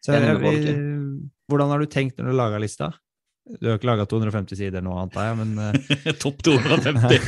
[0.00, 2.88] Så jeg, vi- hvordan har du tenkt når du laga lista?
[3.60, 7.18] Du har ikke laga 250 sider nå, antar jeg, men eh, Topp 250.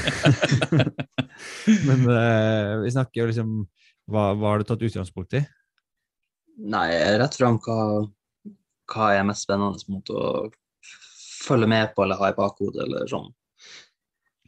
[1.89, 3.53] Men uh, vi snakker jo liksom
[4.13, 5.43] hva, hva har du tatt utgangspunkt i?
[6.57, 6.89] Nei,
[7.19, 7.77] rett fram hva,
[8.93, 10.25] hva er mest spennende mot å
[11.43, 13.31] følge med på eller ha i bakhodet, eller sånn.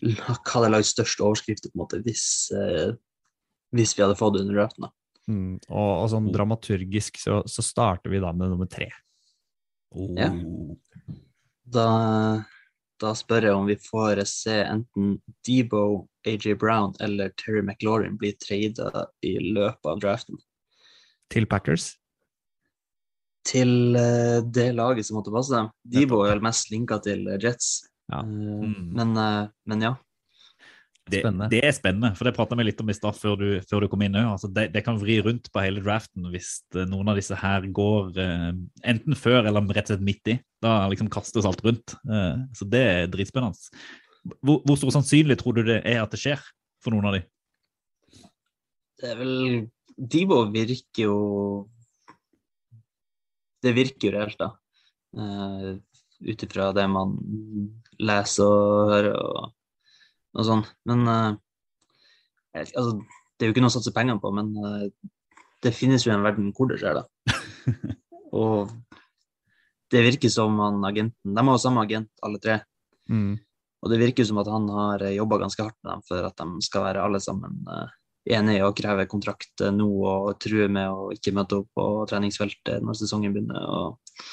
[0.05, 2.93] Hva hadde lagd størst overskrifter på en måte hvis, eh,
[3.75, 4.91] hvis vi hadde fått det under draften.
[5.25, 8.91] Mm, og, og sånn dramaturgisk så, så starter vi da med nummer tre.
[9.95, 10.11] Oh.
[10.19, 10.29] Ja.
[11.65, 11.89] Da
[13.03, 18.31] da spør jeg om vi får se enten Debo, AJ Brown eller Terry McLaurin bli
[18.39, 20.39] traida i løpet av draften
[21.33, 21.95] Til Packers.
[23.45, 25.67] til eh, det laget som måtte passe dem.
[25.85, 28.21] De var vel mest linka til eh, Jets, Ja.
[28.21, 28.93] Eh, Mm.
[28.97, 29.15] men,
[29.67, 29.95] men ja.
[31.05, 31.51] Det, Spennende.
[31.53, 33.89] det er spennende, for det prata vi litt om i stad før, du- før du
[33.93, 34.31] kom inn òg.
[34.33, 38.17] Altså det, det kan vri rundt på hele draften hvis noen av disse her går
[38.17, 38.53] eh,
[38.89, 40.39] enten før eller rett og slett midt i.
[40.65, 41.93] Da liksom kastes alt rundt.
[42.09, 43.53] Eh, så det er dritspennende.
[44.41, 46.41] Hvor, hvor stor sannsynlig tror du det er at det skjer
[46.81, 47.23] for noen av de?
[49.03, 49.37] Det er vel
[49.97, 51.17] Debo virker jo
[53.63, 54.51] Det virker jo reelt, da.
[55.17, 55.77] Uh,
[56.25, 57.17] Ut ifra det man
[58.01, 59.51] leser og hører og,
[60.39, 60.63] og sånn.
[60.89, 61.03] Men
[62.55, 62.93] ikke, altså,
[63.35, 64.87] det er jo ikke noe å satse pengene på, men uh,
[65.65, 67.39] det finnes jo en verden hvor det skjer, da.
[68.41, 68.71] og
[69.93, 72.61] det virker som han agenten De har jo samme agent, alle tre.
[73.11, 73.35] Mm.
[73.85, 76.65] Og det virker som at han har jobba ganske hardt med dem for at de
[76.65, 77.59] skal være alle sammen
[78.27, 81.89] eh, er å kreve kontrakt eh, nå og true med å ikke møte opp på
[82.11, 83.65] treningsfeltet når sesongen begynner.
[83.65, 84.25] Og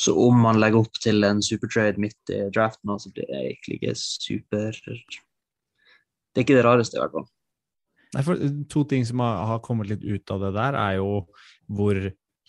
[0.00, 3.78] så om man legger opp til en supertrade midt i draften, så blir det egentlig
[3.80, 7.30] ikke super Det er ikke det rareste, i hvert fall.
[8.14, 11.00] Nei, for eh, To ting som har, har kommet litt ut av det der, er
[11.00, 11.24] jo
[11.66, 11.98] hvor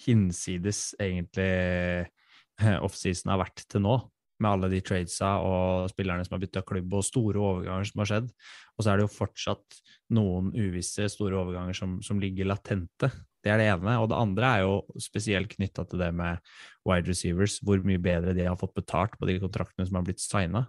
[0.05, 3.97] hinsides egentlig eh, offseason har vært til nå.
[4.37, 8.09] Med alle de tradesa og spillerne som har bytta klubb, og store overganger som har
[8.11, 8.27] skjedd.
[8.77, 9.79] Og så er det jo fortsatt
[10.13, 13.09] noen uvisse store overganger som, som ligger latente.
[13.43, 13.97] Det er det ene.
[14.01, 16.41] Og det andre er jo spesielt knytta til det med
[16.87, 20.23] wide receivers, hvor mye bedre de har fått betalt på de kontraktene som har blitt
[20.23, 20.65] signa.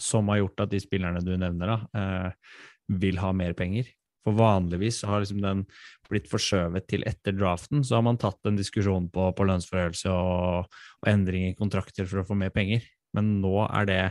[0.00, 2.62] Som har gjort at de spillerne du nevner, da, eh,
[3.02, 3.90] vil ha mer penger.
[4.22, 5.64] For vanligvis har liksom den
[6.10, 10.68] blitt forskjøvet til etter draften, så har man tatt en diskusjon på, på lønnsforhøyelse og,
[11.02, 12.86] og endring i kontrakter for å få mer penger.
[13.16, 14.02] Men nå er det,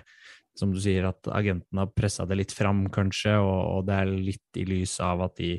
[0.62, 4.14] som du sier, at agenten har pressa det litt fram, kanskje, og, og det er
[4.30, 5.56] litt i lys av at de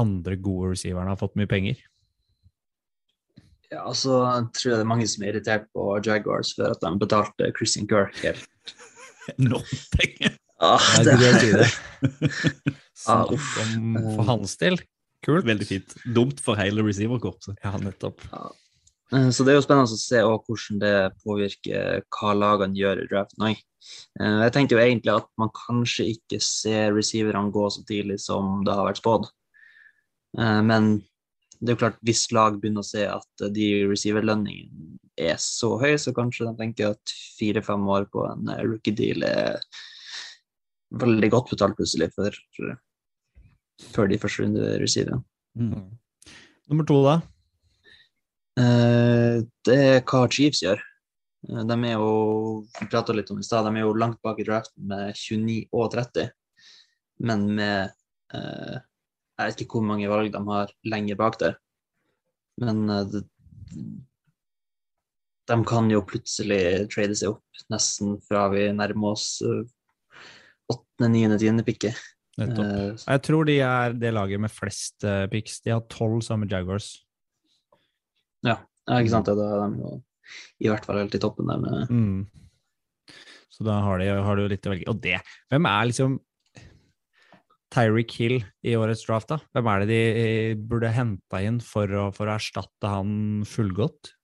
[0.00, 1.80] andre gode receiverne har fått mye penger.
[3.70, 6.90] Ja, altså, jeg tror det er mange som er irritert på Jaguars for at de
[6.98, 8.74] betalte Christian Kirk helt.
[9.50, 10.34] Nok penger!
[10.60, 11.68] Ah, det er si det.
[13.04, 14.76] Snakk om for hans del.
[15.24, 15.46] Kult.
[15.48, 15.94] Veldig fint.
[16.16, 17.56] Dumt for hele receiverkorpset.
[17.64, 18.24] Ja, nettopp.
[18.28, 18.50] Eh,
[19.10, 20.94] Så det er jo spennende å se hvordan det
[21.24, 23.62] påvirker hva lagene gjør i draften òg.
[24.20, 28.76] Jeg tenkte jo egentlig at man kanskje ikke ser receiverne gå så tidlig som det
[28.76, 29.26] har vært spådd.
[30.38, 31.00] Eh, Men
[31.60, 35.98] det er jo klart, hvis lag begynner å se at de receiverlønningene er så høye,
[36.00, 39.58] så kanskje de tenker at fire-fem år på en eh, rookie-deal er
[41.00, 42.36] veldig godt betalt plutselig for,
[43.90, 45.20] før de første runde receiverne.
[45.58, 45.90] Mm.
[46.70, 47.20] Nummer to, da?
[48.60, 50.82] Eh, det er hva Chiefs gjør.
[51.48, 52.12] Eh, De er jo
[52.66, 55.70] vi pratet litt om i stad, de er jo langt bak i draften med 29
[55.72, 56.30] og 30,
[57.26, 57.90] men med
[58.34, 58.78] eh,
[59.40, 61.54] Jeg vet ikke hvor mange valg de har lenger bak der,
[62.60, 63.22] men det,
[65.48, 71.64] de kan jo plutselig trade seg opp nesten fra vi nærmer oss åttende, niende, tiende
[71.64, 71.96] picket.
[72.36, 73.00] Nettopp.
[73.00, 75.62] Jeg tror de er det laget med flest picks.
[75.64, 76.92] De har tolv sammen med Jaguars.
[78.46, 78.56] Ja,
[78.96, 79.28] ikke sant?
[79.28, 79.98] Da er de jo
[80.62, 82.28] i hvert fall helt i toppen der med Mm.
[83.50, 84.88] Så da har de, har du litt å velge.
[84.88, 85.18] Og det
[85.50, 86.20] Hvem er liksom
[87.70, 89.38] Tyreek Hill i årets draft, da?
[89.54, 94.14] Hvem er det de eh, burde henta inn for å, for å erstatte han fullgodt?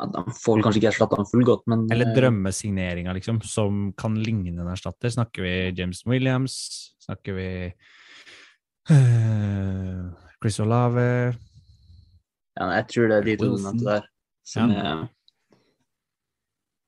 [0.00, 3.90] ja, De får vel kanskje ikke erstatta han fullgodt, men Eller eh, drømmesigneringa, liksom, som
[3.98, 5.12] kan ligne en erstatter?
[5.12, 6.56] Snakker vi James Williams?
[7.04, 7.48] Snakker vi
[8.90, 11.06] uh, Chris Olave?
[12.60, 14.08] Ja, jeg tror det er de to du nevnte der
[14.50, 15.06] som er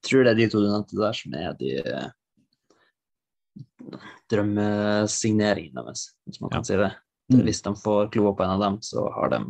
[0.03, 2.11] tror det er de to du nevnte der som er de eh,
[4.33, 6.91] drømmesigneringene deres, hvis man kan si det.
[7.33, 7.43] Mm.
[7.47, 9.41] Hvis de får kloa på en av dem, så har de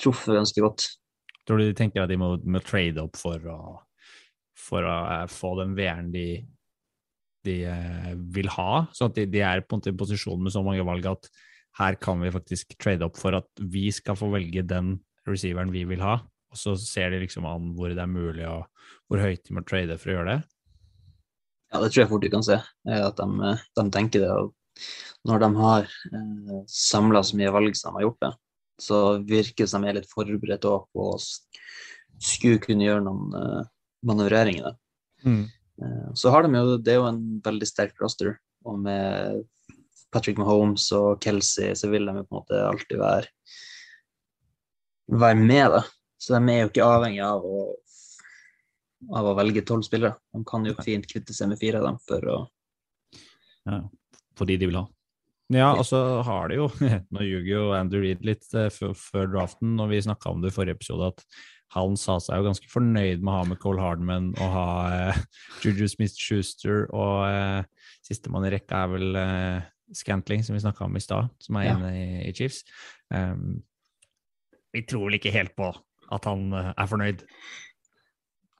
[0.00, 0.88] truffet ganske godt.
[1.44, 3.60] Tror du de tenker at de må, må trade opp for å,
[4.58, 6.28] for å eh, få den VR-en de,
[7.46, 8.86] de eh, vil ha?
[8.96, 11.28] Sånn at de, de er på en posisjon med så mange valg at
[11.80, 14.94] her kan vi faktisk trade opp for at vi skal få velge den
[15.32, 16.18] receiveren vi vil ha.
[16.54, 18.66] Og så ser de liksom an hvor det er mulig, og
[19.08, 20.40] hvor høyt de må trade for å gjøre det.
[21.72, 24.30] Ja, det tror jeg fort du kan se, er at de, eh, de tenker det.
[24.30, 24.52] Og
[25.26, 28.32] når de har eh, samla så mye valg som de har gjort det,
[28.84, 33.66] så virker det som de er litt forberedt på å skulle kunne gjøre noen eh,
[34.06, 34.70] manøvreringer.
[34.70, 34.74] da.
[35.82, 39.42] Eh, Så har de jo, det er jo en veldig sterk roster, og med
[40.14, 43.26] Patrick Mahomes og Kelsey så vil de jo på en måte alltid være,
[45.10, 45.82] være med, da.
[46.20, 47.64] Så de er jo ikke avhengig av å
[49.12, 50.14] av å velge tolv spillere.
[50.32, 52.36] De kan jo fint kvitte seg med fire av dem for å
[53.68, 53.82] Ja,
[54.38, 54.86] fordi de vil ha.
[55.52, 56.70] Ja, og så har de jo
[57.12, 60.54] Nå ljuger jo Andrew Reed litt eh, før, før draften, når vi snakka om det
[60.54, 61.26] i forrige episode, at
[61.74, 64.66] han sa seg jo ganske fornøyd med å ha med Cole Hardman og ha
[65.10, 65.20] eh,
[65.66, 69.60] Juju Smith-Schuster, og eh, sistemann i rekka er vel eh,
[70.00, 71.76] Scantling, som vi snakka om i stad, som er Ja.
[71.76, 72.62] inne i, i Chiefs.
[73.12, 73.58] Um,
[74.74, 75.70] vi tror vel ikke helt på
[76.14, 77.22] at han eh, er fornøyd.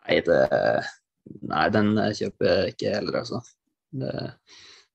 [0.05, 0.41] Nei, det,
[1.51, 3.41] nei den kjøper jeg ikke heller, altså.
[3.95, 4.13] Det,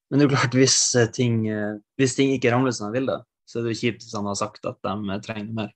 [0.09, 2.95] men det er jo klart, hvis eh, ting, eh, hvis ting ikke ramler som han
[2.97, 5.73] vil, da, så er det jo kjipt hvis han har sagt at de trenger mer.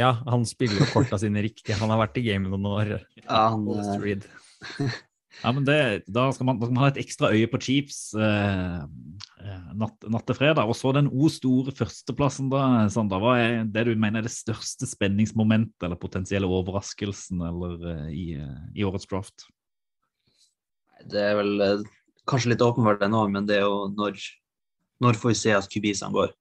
[0.00, 1.76] Ja, han spiller jo korta sine riktig.
[1.78, 2.94] Han har vært i gamet noen år.
[3.22, 3.68] Ja, han.
[5.42, 7.98] Ja, men det, da, skal man, da skal man ha et ekstra øye på Chiefs
[8.16, 8.76] eh,
[9.42, 10.70] eh, natt, til fredag.
[10.70, 13.20] Og så den O store førsteplassen, da, Sander.
[13.20, 18.26] Hva er det du mener er det største spenningsmomentet eller potensielle overraskelsen eller, eh, i,
[18.38, 19.48] eh, i årets draft?
[21.10, 21.84] det er vel
[22.28, 24.18] kanskje litt åpenbart det nå, men det er jo når,
[25.04, 26.32] når får vi se at kubisene går?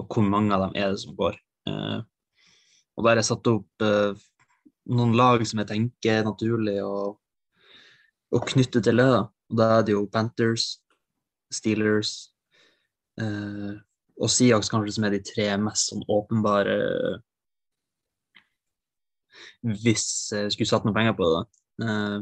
[0.00, 1.36] Og hvor mange av dem er det som går?
[1.68, 1.98] Eh,
[2.96, 4.14] og der er satt opp eh,
[4.92, 7.14] noen lag som jeg tenker er naturlig å,
[8.32, 9.08] å knytte til det.
[9.14, 9.22] Da.
[9.52, 10.66] Og da er det jo Panthers,
[11.52, 12.12] Steelers
[13.20, 13.74] eh,
[14.22, 16.76] og Seahawks kanskje som er de tre mest sånn åpenbare
[19.62, 21.42] hvis jeg skulle satt noen penger på det.
[21.86, 22.18] Eh,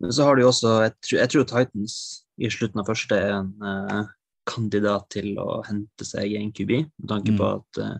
[0.00, 1.96] men så har du jo også, jeg tror, jeg tror Titans
[2.40, 4.12] i slutten av første er en eh,
[4.48, 7.98] kandidat til å hente seg en QB, med tanke på at eh,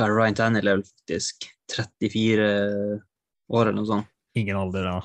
[0.00, 2.46] er Ryan Tannehill er vel faktisk 34
[3.52, 4.11] år eller noe sånt.
[4.38, 5.00] Ingen alder, da.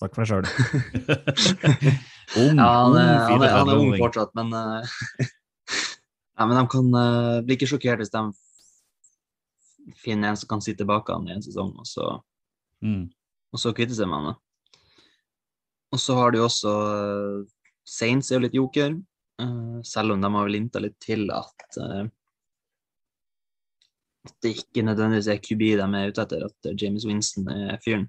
[0.00, 0.46] Snakk for deg sjøl.
[2.40, 4.92] Ung, Ja, han, er, han, er, han er ung fortsatt, men eh,
[6.38, 8.22] ja, men de kan uh, bli ikke sjokkert hvis de
[9.98, 12.12] finner en som kan sitte bak han i en sesong, og så,
[12.80, 13.10] Mm.
[13.52, 14.30] og så kvitte seg med han.
[14.30, 14.78] da.
[15.92, 17.42] Og så har du også uh,
[17.84, 18.94] Saints er jo litt joker,
[19.42, 22.06] uh, selv om de har vel linta litt til at eh,
[24.26, 27.80] at det ikke nødvendigvis er QB de er ute etter, at eh, James Winston er
[27.84, 28.08] fyren.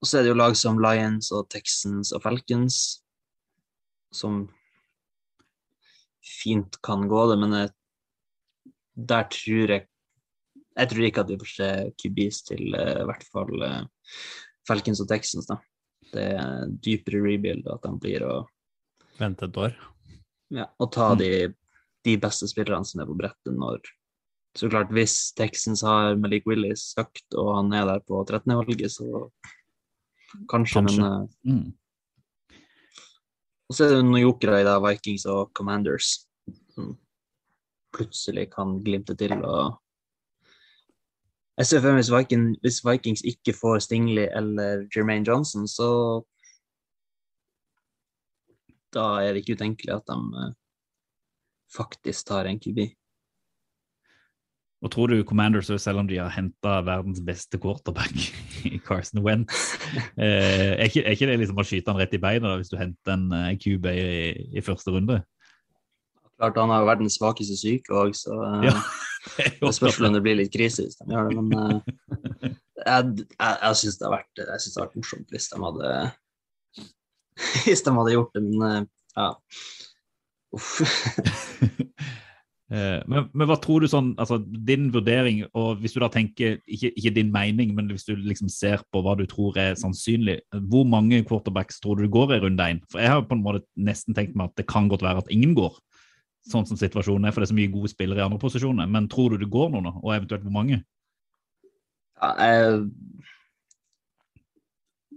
[0.00, 2.78] Og så er det jo lag som Lions og Texans og Falcons
[4.14, 4.44] som
[6.42, 7.70] fint kan gå det, men jeg,
[8.96, 9.86] der tror jeg
[10.76, 11.66] Jeg tror ikke at vi får se
[12.02, 13.84] QBs til eh, i hvert fall eh,
[14.68, 15.56] Falcons og Texans, da.
[16.12, 18.34] Det er dypere rebuild at de blir å,
[19.16, 19.72] Vente et år.
[20.52, 21.48] ja, og ta de,
[22.04, 23.80] de beste spillerne som er på brettet når
[24.56, 28.54] Så klart, hvis Texans har Malik Willis sagt, og han er der på 13.
[28.56, 29.28] valget, så
[30.48, 31.00] kanskje, Kanskje.
[31.00, 31.72] men eh, Mm.
[33.68, 36.28] Og så er det noen jokere i da, Vikings og Commanders
[36.74, 36.92] som
[37.96, 39.32] plutselig kan glimte til.
[39.42, 39.80] og
[41.58, 42.30] Jeg ser for meg
[42.62, 46.22] hvis, Vikings ikke får Stingley eller Jermaine Johnson, så
[48.94, 50.52] da er det ikke utenkelig at de eh,
[51.74, 52.94] faktisk tar en QB.
[54.84, 58.12] Og tror du Commanders, selv om de har henta verdens beste quarterback
[58.68, 59.72] i Carson Wentz,
[60.20, 62.76] eh, er, ikke, er ikke det liksom å skyte han rett i beina hvis du
[62.80, 64.04] henter en eh, QB i,
[64.58, 65.22] i første runde?
[66.36, 68.76] Klart Han har jo verdens svakeste syke òg, så eh, Ja.
[69.58, 71.40] det spørs vel om det blir litt krise hvis de gjør det.
[71.40, 71.96] Men eh,
[72.90, 75.96] jeg, jeg, jeg syns det vært det har vært morsomt hvis de hadde
[77.64, 78.82] hvis de hadde gjort det, men eh,
[79.16, 79.32] ja.
[80.56, 80.80] Uff.
[82.66, 86.56] Eh, men, men hva tror du sånn, altså din vurdering, og hvis du da tenker,
[86.66, 90.40] ikke, ikke din mening, men hvis du liksom ser på hva du tror er sannsynlig,
[90.70, 92.82] hvor mange quarterbacks tror du går i runde én?
[92.90, 95.30] For jeg har på en måte nesten tenkt meg at det kan godt være at
[95.34, 95.78] ingen går,
[96.50, 98.90] sånn som situasjonen er, for det er så mye gode spillere i andre posisjoner.
[98.90, 100.82] Men tror du det går noen, og eventuelt hvor mange?
[102.16, 102.32] Ja,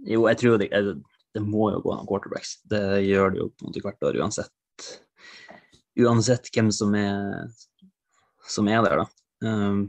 [0.08, 0.70] jo, jeg tror det,
[1.34, 2.56] det må jo gå noen quarterbacks.
[2.70, 4.52] Det gjør det jo på en måte hvert år uansett.
[6.00, 7.48] Uansett hvem som er,
[8.48, 9.06] som er der, da.
[9.44, 9.86] Um,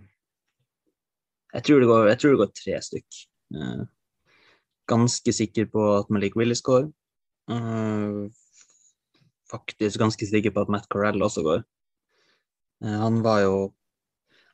[1.54, 3.20] jeg, tror går, jeg tror det går tre stykk.
[3.56, 3.84] Uh,
[4.92, 6.90] ganske sikker på at Malik Willis går.
[7.52, 8.28] Uh,
[9.52, 11.64] faktisk ganske sikker på at Matt Corell også går.
[12.84, 13.56] Uh, han var jo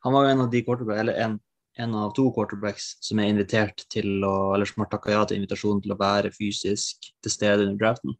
[0.05, 1.39] han var en av de quarterback, eller en,
[1.77, 5.41] en av to quarterbacks som er invitert til å, eller som har takka ja til
[5.41, 8.15] invitasjonen til å være fysisk til stede under draften.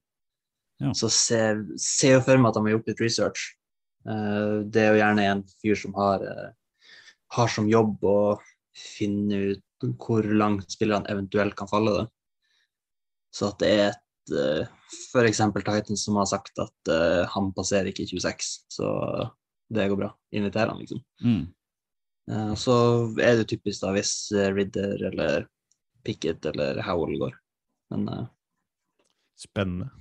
[0.84, 0.94] Ja.
[0.94, 3.46] Så ser ser jo for meg at de har gjort litt research.
[4.08, 6.52] Eh, det er jo gjerne en fyr som har, eh,
[7.38, 8.20] har som jobb å
[8.78, 9.64] finne ut
[10.02, 11.96] hvor langt spillerne eventuelt kan falle.
[11.98, 12.08] Det.
[13.34, 15.42] Så at det er et uh, f.eks.
[15.54, 18.88] Titans som har sagt at eh, han passerer ikke 26, så
[19.74, 20.10] det går bra.
[20.32, 21.04] Inviter han, liksom.
[21.24, 21.44] Mm.
[22.32, 22.74] Eh, Så
[23.22, 25.48] er det typisk da hvis eh, Ridder eller
[26.04, 27.38] Pickett eller Howell går.
[27.94, 28.26] Men eh,
[29.38, 29.92] Spennende.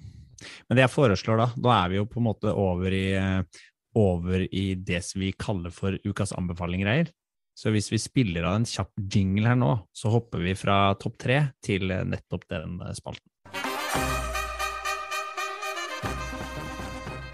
[0.68, 3.62] Men det jeg foreslår da, da er vi jo på en måte over i, eh,
[3.96, 7.08] over i det som vi kaller for ukas anbefalinger.
[7.56, 11.16] Så hvis vi spiller av en kjapp jingle her nå, så hopper vi fra topp
[11.24, 13.32] tre til nettopp den spalten.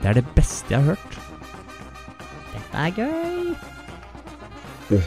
[0.03, 1.19] Det er det beste jeg har hørt.
[2.53, 3.53] Dette er gøy.
[4.91, 5.03] Det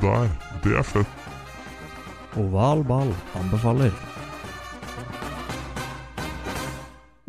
[0.00, 0.30] der,
[0.64, 1.28] det er fett.
[2.40, 4.11] Oval ball anbefaler.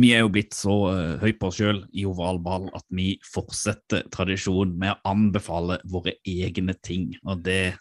[0.01, 4.07] Vi er jo blitt så uh, høy på oss sjøl i Ovalball at vi fortsetter
[4.13, 7.11] tradisjonen med å anbefale våre egne ting.
[7.27, 7.75] Og det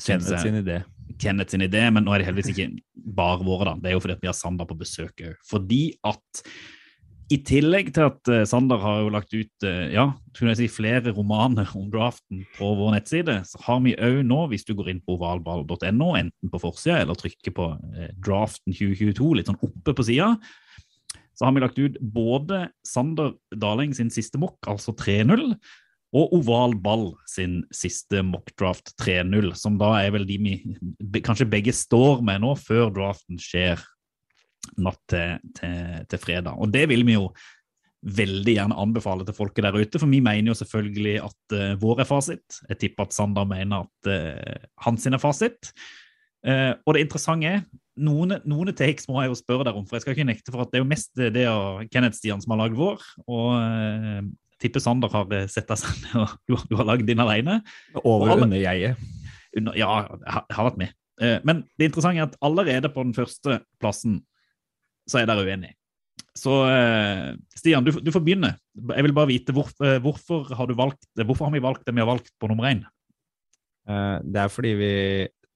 [0.00, 0.80] Kenneth sin idé.
[1.20, 3.74] Kenneth sin idé, men nå er det heldigvis ikke bare våre, da.
[3.76, 5.34] Det er jo fordi vi har Sander på besøk òg.
[5.50, 6.44] Fordi at
[7.30, 10.70] i tillegg til at uh, Sander har jo lagt ut uh, ja, skulle jeg si
[10.80, 14.94] flere romaner om draften på vår nettside, så har vi òg nå, hvis du går
[14.94, 17.68] inn på ovalball.no, enten på forsida eller trykker på
[18.16, 20.32] draften 2022 litt sånn oppe på sida,
[21.40, 25.54] så har vi lagt ut både Sander Daling sin siste mock, altså 3-0,
[26.12, 31.72] og Oval Ball sin siste mockdraft 3-0, som da er vel de vi kanskje begge
[31.72, 33.80] står med nå, før draften skjer
[34.84, 36.60] natt til, til, til fredag.
[36.60, 37.30] Og det vil vi jo
[38.20, 42.04] veldig gjerne anbefale til folket der ute, for vi mener jo selvfølgelig at uh, vår
[42.04, 42.60] er fasit.
[42.68, 45.72] Jeg tipper at Sander mener at uh, hans er fasit.
[46.44, 47.64] Uh, og det interessante er,
[48.00, 50.64] noen, noen takes må jeg jo spørre deg om, for jeg skal ikke nekte for
[50.64, 53.02] at det er jo mest det av Kenneth Stian som har lagd vår.
[53.28, 54.22] Og eh,
[54.60, 57.60] tipper Sander har eh, sett deg sammen, og du, har- du har lagd din alene.
[58.02, 58.96] Over alle- under jeget.
[59.56, 60.96] Under, ja, jeg har, jeg har vært med.
[61.20, 64.20] Eh, men det interessante er at allerede på den første plassen
[65.10, 65.74] så er dere uenige.
[66.38, 68.52] Så eh, Stian, du, du får begynne.
[68.94, 71.96] Jeg vil bare vite hvor, eh, hvorfor, har du valgt, hvorfor har vi valgt det
[71.96, 72.84] vi har valgt på nummer én?
[73.90, 74.92] Eh, Det er fordi vi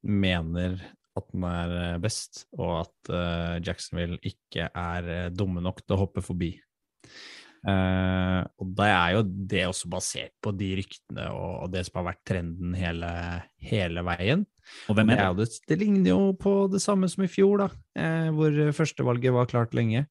[0.04, 0.74] mener
[1.18, 5.96] at den er eh, best, og at eh, Jacksonville ikke er eh, dumme nok til
[5.96, 6.54] å hoppe forbi.
[7.64, 11.96] Uh, og da er jo det også basert på de ryktene og, og det som
[11.96, 13.08] har vært trenden hele,
[13.64, 14.42] hele veien.
[14.92, 15.46] Og hvem er det?
[15.46, 19.48] det, det ligner jo på det samme som i fjor, da, uh, hvor førstevalget var
[19.48, 20.04] klart lenge.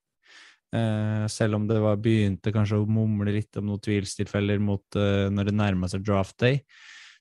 [0.74, 5.52] Uh, selv om det var, begynte kanskje å mumle litt om noen tvilstilfeller mot, når
[5.52, 6.64] det nærma seg draft day,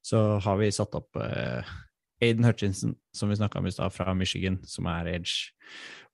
[0.00, 1.20] så har vi satt opp
[2.22, 5.50] Aiden Hutchinson, som vi snakka om i stad, fra Michigan, som er edge.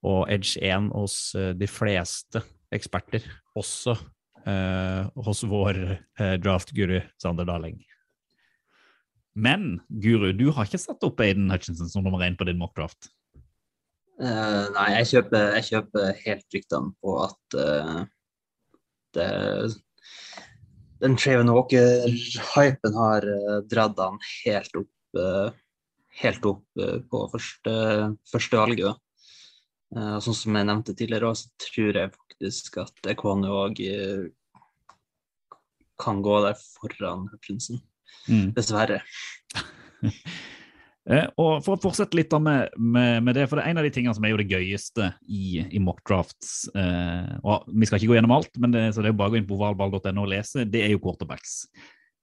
[0.06, 2.42] Og edge 1 hos eh, de fleste
[2.74, 3.24] eksperter,
[3.58, 3.96] også
[4.46, 7.80] eh, hos vår eh, draft-guru Sander Daling.
[9.38, 13.12] Men Guru, du har ikke satt opp Aiden Hutchinson som nummer én på din mockdraft.
[14.18, 18.00] Uh, nei, jeg kjøper, jeg kjøper helt ryktene på at uh,
[19.14, 19.28] det
[20.98, 24.90] Den Traven Walker-hypen har uh, dratt han helt opp,
[26.22, 27.76] helt opp eh, på første,
[28.32, 29.00] første valget.
[29.96, 33.82] Eh, og sånn som jeg nevnte tidligere, så tror jeg faktisk at Ekwane òg
[35.98, 37.82] kan gå der foran Hutchinson.
[38.54, 39.02] Dessverre.
[41.08, 43.86] Eh, og For å fortsette litt med, med, med det, for det er en av
[43.86, 48.10] de tingene som er jo det gøyeste i, i mockdrafts eh, og Vi skal ikke
[48.10, 50.26] gå gjennom alt, men det, så det er jo bare å gå inn på ovalball.no
[50.26, 50.66] og lese.
[50.68, 51.62] Det er jo quarterbacks.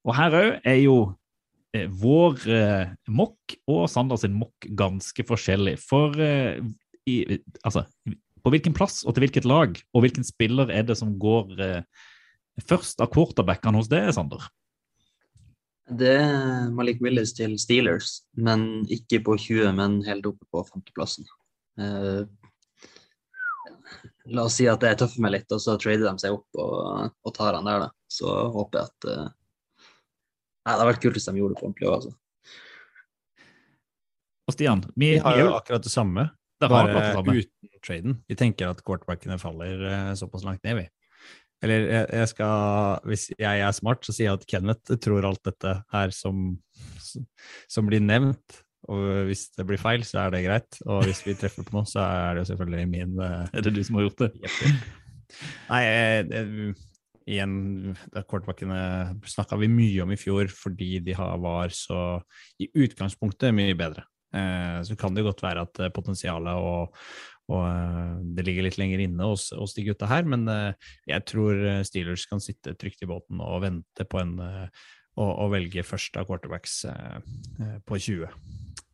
[0.05, 1.15] Og her òg er jo eh,
[2.01, 5.77] vår eh, mock og Sander sin mokk ganske forskjellig.
[5.81, 6.59] For eh,
[7.09, 7.17] i,
[7.63, 7.85] altså,
[8.45, 12.05] på hvilken plass og til hvilket lag og hvilken spiller er det som går eh,
[12.65, 14.45] først av quarterbackene hos deg, Sander?
[15.85, 21.27] Det er Malik Willis til Steelers, men ikke på 20, men helt oppe på femteplassen.
[21.77, 22.23] Eh,
[24.33, 27.11] la oss si at jeg tøffer meg litt, og så trader de seg opp og,
[27.21, 27.91] og tar han der, da.
[28.09, 29.27] Så håper jeg at eh,
[30.65, 32.15] Nei, det hadde vært kult hvis de gjorde det på ordentlig òg, altså.
[34.45, 36.27] Og Stian, vi, Vi har jo akkurat det samme,
[36.61, 37.33] det har bare det samme.
[37.39, 38.17] uten traden.
[38.29, 40.85] Vi tenker at quarterbackene faller eh, såpass langt ned, vi.
[41.65, 45.41] Eller jeg, jeg skal, hvis jeg er smart, så sier jeg at Kenneth tror alt
[45.47, 46.59] dette her som,
[47.71, 48.59] som blir nevnt.
[48.85, 50.77] Og hvis det blir feil, så er det greit.
[50.85, 53.81] Og hvis vi treffer på noe, så er det selvfølgelig min eh, Er det du
[53.87, 54.29] som har gjort det?
[55.71, 56.75] Nei, jeg, det-
[57.25, 58.79] igjen, quarterbackene
[59.25, 62.01] snakka vi mye om i fjor fordi de var så
[62.61, 64.05] i utgangspunktet mye bedre.
[64.35, 66.97] Eh, så kan det godt være at eh, potensialet og,
[67.53, 70.47] og eh, det ligger litt lenger inne hos, hos de gutta her, men
[71.07, 74.37] jeg tror Steelers kan sitte trygt i båten og vente på en
[75.15, 76.81] og, og velge først av quarterbacks
[77.87, 78.27] på 20.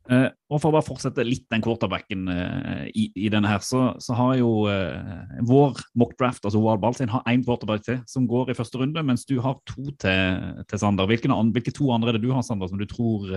[0.09, 3.91] Eh, og for å bare fortsette litt den quarterbacken uh, i, i denne her, så,
[4.01, 8.25] så har jo uh, vår mockdraft, altså Oval Ball sin, har én quarterback til som
[8.29, 11.09] går i første runde, mens du har to til, til Sander.
[11.09, 13.29] Hvilke, hvilke to andre er det du har, Sander, som du tror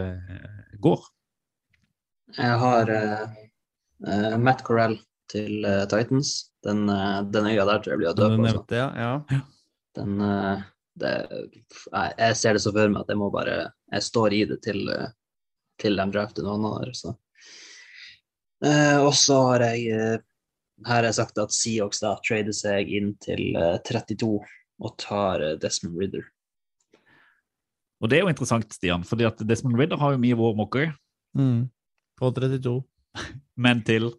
[0.83, 1.05] går?
[2.35, 2.91] Jeg har
[4.41, 4.97] Matt Corell
[5.31, 6.33] til Titans.
[6.65, 6.89] Den,
[7.31, 8.39] den øya der tror jeg blir å dø på.
[8.41, 8.47] altså.
[8.49, 9.13] nevnte, ja.
[9.31, 9.43] ja.
[9.95, 10.17] Den,
[10.99, 13.59] det, jeg, jeg ser det så for meg at jeg må bare
[13.93, 14.81] Jeg står i det til,
[15.81, 16.95] til de drafter noen andre.
[16.97, 17.15] Så.
[18.65, 20.23] Eh, og så har jeg eh,
[20.83, 25.45] her har jeg sagt at Seahawks da trader seg inn til eh, 32 og tar
[25.45, 26.27] eh, Desmond Ridder.
[28.03, 30.91] Og det er jo interessant, Stian, fordi at Desmond Ridder har jo mye vår mocker.
[31.39, 31.71] Mm.
[32.21, 32.77] På 32.
[33.65, 34.11] men til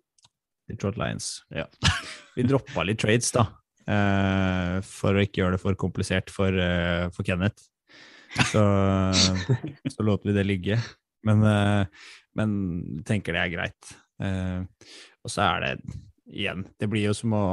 [0.72, 1.44] Detroit Lions.
[1.54, 1.68] Ja.
[2.36, 3.50] Vi droppa litt trades, da.
[3.86, 7.68] Uh, for å ikke gjøre det for komplisert for, uh, for Kenneth.
[8.50, 8.64] Så,
[9.94, 10.80] så lot vi det ligge.
[11.26, 12.52] Men, eh, men
[13.08, 13.96] tenker det er greit.
[14.24, 14.92] Eh,
[15.26, 15.72] og så er det
[16.26, 17.48] igjen Det blir jo som å,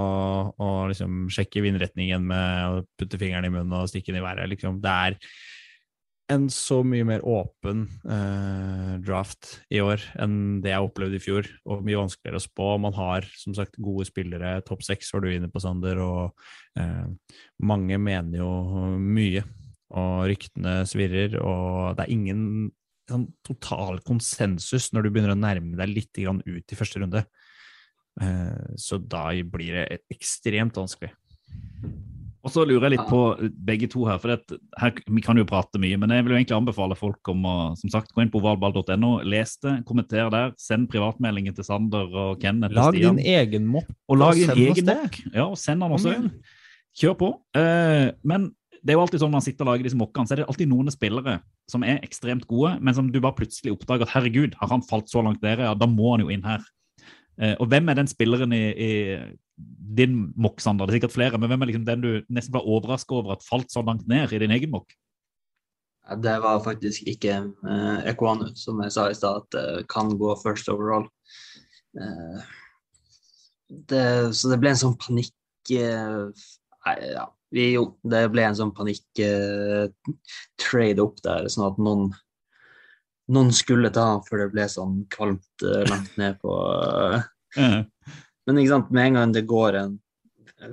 [0.57, 4.49] å liksom sjekke vindretningen med å putte fingeren i munnen og stikke den i været.
[4.49, 4.79] Liksom.
[4.81, 5.19] Det er
[6.33, 11.49] en så mye mer åpen eh, draft i år enn det jeg opplevde i fjor,
[11.69, 12.69] og mye vanskeligere å spå.
[12.81, 17.37] Man har som sagt gode spillere, topp seks var du inne på, Sander, og eh,
[17.63, 18.53] mange mener jo
[18.97, 19.45] mye.
[19.93, 22.71] Og ryktene svirrer, og det er ingen
[23.11, 27.25] sånn, total konsensus når du begynner å nærme deg litt grann ut i første runde.
[28.21, 31.13] Eh, så da blir det ekstremt vanskelig.
[32.43, 33.19] Og så lurer jeg litt på
[33.63, 36.39] begge to her, for det, her, vi kan jo prate mye, men jeg vil jo
[36.41, 40.51] egentlig anbefale folk om å som sagt, gå inn på ovalball.no, les det, kommenter der,
[40.59, 42.75] send privatmeldinger til Sander og Kenneth.
[42.75, 43.93] og Lag din egen mopp.
[44.11, 44.99] Og lag din send oss egen det.
[45.31, 46.17] Ja, og send den også.
[46.19, 46.27] inn.
[46.99, 47.31] Kjør på.
[47.57, 48.51] Eh, men
[48.83, 50.49] det er jo alltid sånn når man sitter og lager disse mokkene, så er det
[50.51, 51.37] alltid noen spillere
[51.71, 55.13] som er ekstremt gode, men som du bare plutselig oppdager at herregud, har han falt
[55.13, 56.65] så langt der, ja, da må han jo inn her.
[57.39, 58.91] Eh, og hvem er den spilleren i, i
[59.99, 60.91] din mokk, Sander?
[60.91, 63.47] Det er sikkert flere, men hvem er liksom den du nesten ble overraska over at
[63.47, 64.97] falt så langt ned i din egen mokk?
[66.23, 70.35] Det var faktisk ikke eh, Ekwanu, som jeg sa i stad, at det kan gå
[70.43, 71.07] first overall.
[71.95, 72.43] Eh,
[73.89, 76.51] det, så det ble en sånn panikk eh,
[76.83, 77.29] Nei, ja.
[77.53, 82.03] Vi, jo, det ble en sånn panikk-trade opp der, sånn at noen
[83.33, 87.23] noen skulle ta han før det ble sånn kvalmt uh, langt ned på uh.
[87.61, 87.81] Eh,
[88.49, 89.93] Men ikke sant, med en gang det går en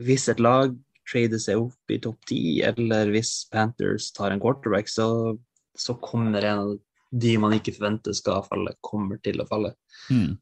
[0.05, 0.75] Hvis et lag
[1.09, 5.37] trader seg opp i topp ti, eller hvis Panthers tar en quarterback, så,
[5.73, 6.75] så kommer en av
[7.09, 9.71] de man ikke forventer skal falle, kommer til å falle.
[10.13, 10.37] Mm.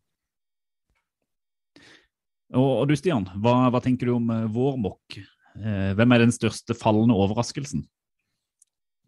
[2.59, 5.21] Og, og du, Stian, hva, hva tenker du om eh, vår mokk?
[5.57, 7.85] Eh, hvem er den største fallende overraskelsen?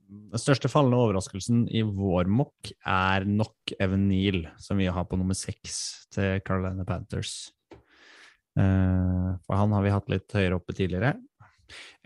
[0.10, 5.20] Den største fallende overraskelsen i vår mokk er nok Evan Neal, som vi har på
[5.20, 7.52] nummer seks til Carolina Panthers.
[8.58, 11.14] Eh, for han har vi hatt litt høyere oppe tidligere.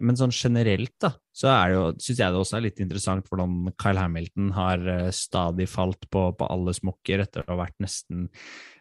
[0.03, 4.01] Men sånn generelt, da, så er syns jeg det også er litt interessant hvordan Kyle
[4.01, 8.27] Hamilton har eh, stadig falt på, på alle smokker etter å ha vært nesten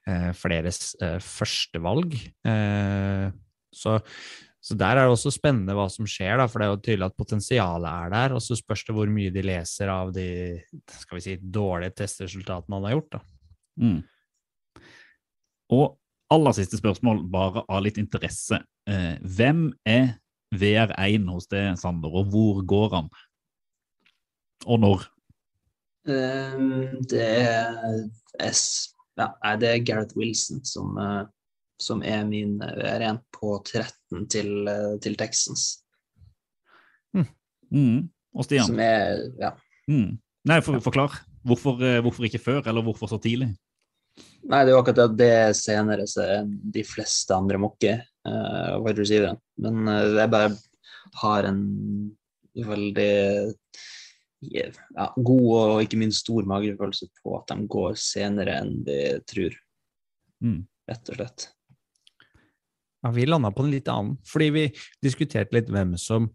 [0.08, 2.18] eh, fleres eh, førstevalg.
[2.48, 3.28] Eh,
[3.72, 4.00] så
[4.62, 7.06] så der er det også spennende hva som skjer, da, for det er jo tydelig
[7.08, 8.34] at potensialet er der.
[8.36, 10.26] Og så spørs det hvor mye de leser av de
[11.00, 13.16] skal vi si, dårlige testresultatene han har gjort.
[13.16, 13.22] da.
[13.82, 13.98] Mm.
[15.74, 15.86] Og
[16.30, 18.60] aller siste spørsmål, bare av litt interesse.
[18.86, 20.14] Eh, hvem er
[20.54, 23.10] VR1 hos deg, Sander, og hvor går han?
[24.70, 25.06] Og når?
[26.06, 28.06] Um, det er
[28.46, 31.26] S, ja, det er Gareth Wilson som, eh,
[31.82, 35.82] som er min VR1 på 13 til, eh, til Texans.
[37.72, 38.10] Mm.
[38.36, 38.66] Og Stian?
[38.68, 39.54] Som er ja.
[39.88, 40.18] Mm.
[40.48, 41.14] Nei, for, forklar.
[41.46, 43.48] Hvorfor, eh, hvorfor ikke før, eller hvorfor så tidlig?
[44.42, 48.76] Nei, det er jo akkurat det, det er senere er de fleste andre mokker uh,
[48.82, 49.38] wide receiveren.
[49.62, 50.50] Men uh, jeg bare
[51.22, 51.62] har en
[52.52, 53.14] veldig
[54.52, 59.58] ja, god og ikke minst stor magefølelse på at de går senere enn de tror,
[60.42, 60.64] Mm.
[60.90, 61.44] rett og slett.
[63.02, 64.66] Ja, vi landa på en litt annen, fordi vi
[65.02, 66.30] diskuterte litt hvem som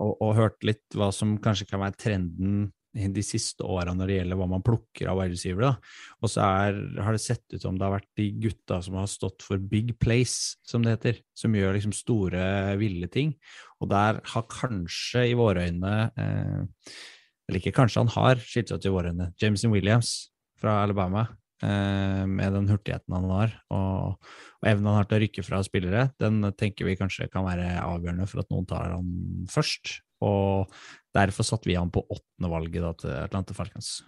[0.00, 4.14] og, og hørte litt hva som kanskje kan være trenden de siste åra når det
[4.16, 5.20] gjelder hva man plukker av
[5.60, 5.70] da.
[6.20, 9.06] Og så er, har det sett ut som det har vært de gutta som har
[9.10, 11.20] stått for big place, som det heter.
[11.38, 12.42] Som gjør liksom store,
[12.80, 13.36] ville ting.
[13.78, 16.58] Og der har kanskje i våre øyne eh,
[17.48, 19.30] Eller ikke kanskje, han har skilt seg ut i våre øyne.
[19.40, 21.28] Jameson Williams fra Alabama.
[21.60, 24.30] Eh, med den hurtigheten han har, og,
[24.60, 27.74] og evnen han har til å rykke fra spillere, den tenker vi kanskje kan være
[27.82, 29.10] avgjørende for at noen tar han
[29.52, 29.98] først.
[30.24, 30.72] Og
[31.16, 33.98] derfor satte vi han på åttende valget da, til Atlanta Falcons.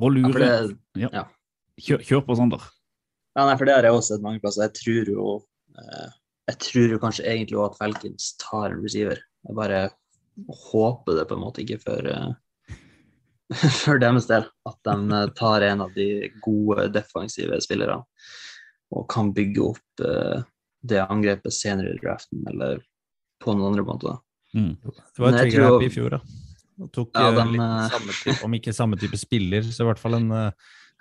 [0.00, 0.50] Og Ja, det,
[0.96, 1.10] ja.
[1.12, 1.24] ja.
[1.80, 2.64] Kjør, kjør på, Sander.
[3.36, 4.68] Ja, nei, for det har jeg også sett mange plasser.
[4.68, 5.24] Jeg tror jo
[5.76, 6.12] eh,
[6.50, 9.20] Jeg tror jo kanskje egentlig at Falcons tar en receiver.
[9.44, 9.82] Jeg bare
[10.72, 12.32] håper det på en måte ikke for, eh,
[13.82, 14.46] for deres del.
[14.68, 18.02] At de eh, tar en av de gode defensive spillerne
[18.90, 20.40] og kan bygge opp uh,
[20.82, 22.80] det angrepet senere i draften, eller
[23.38, 24.16] på noen andre måter.
[24.50, 24.72] Mm.
[24.82, 26.20] Det var et trigger tror- happy i fjor, da.
[26.80, 29.90] Og tok Ja, eh, de, litt samme type, om ikke samme type spiller, så i
[29.90, 30.50] hvert fall en uh,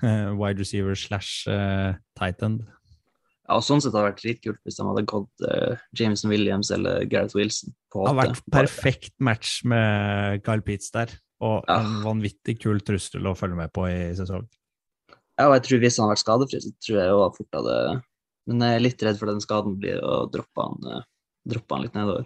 [0.39, 2.67] wide receiver slash uh, tight end.
[3.47, 6.69] Ja, og sånn sett hadde det vært dritkult hvis de hadde gått uh, Jameson Williams
[6.75, 11.79] eller Gareth Wilson på Det hadde vært perfekt match med Kyle Pitts der, og Ja.
[11.79, 14.47] en vanvittig kul trussel å følge med på i sesong.
[15.39, 18.03] Ja, og jeg tror hvis han hadde vært skadefri, så tror jeg jo fort hadde
[18.49, 21.03] Men jeg er litt redd for den skaden blir å droppe han, eh,
[21.47, 22.25] droppe han litt nedover.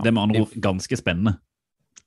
[0.00, 1.38] Det er med andre ord ganske spennende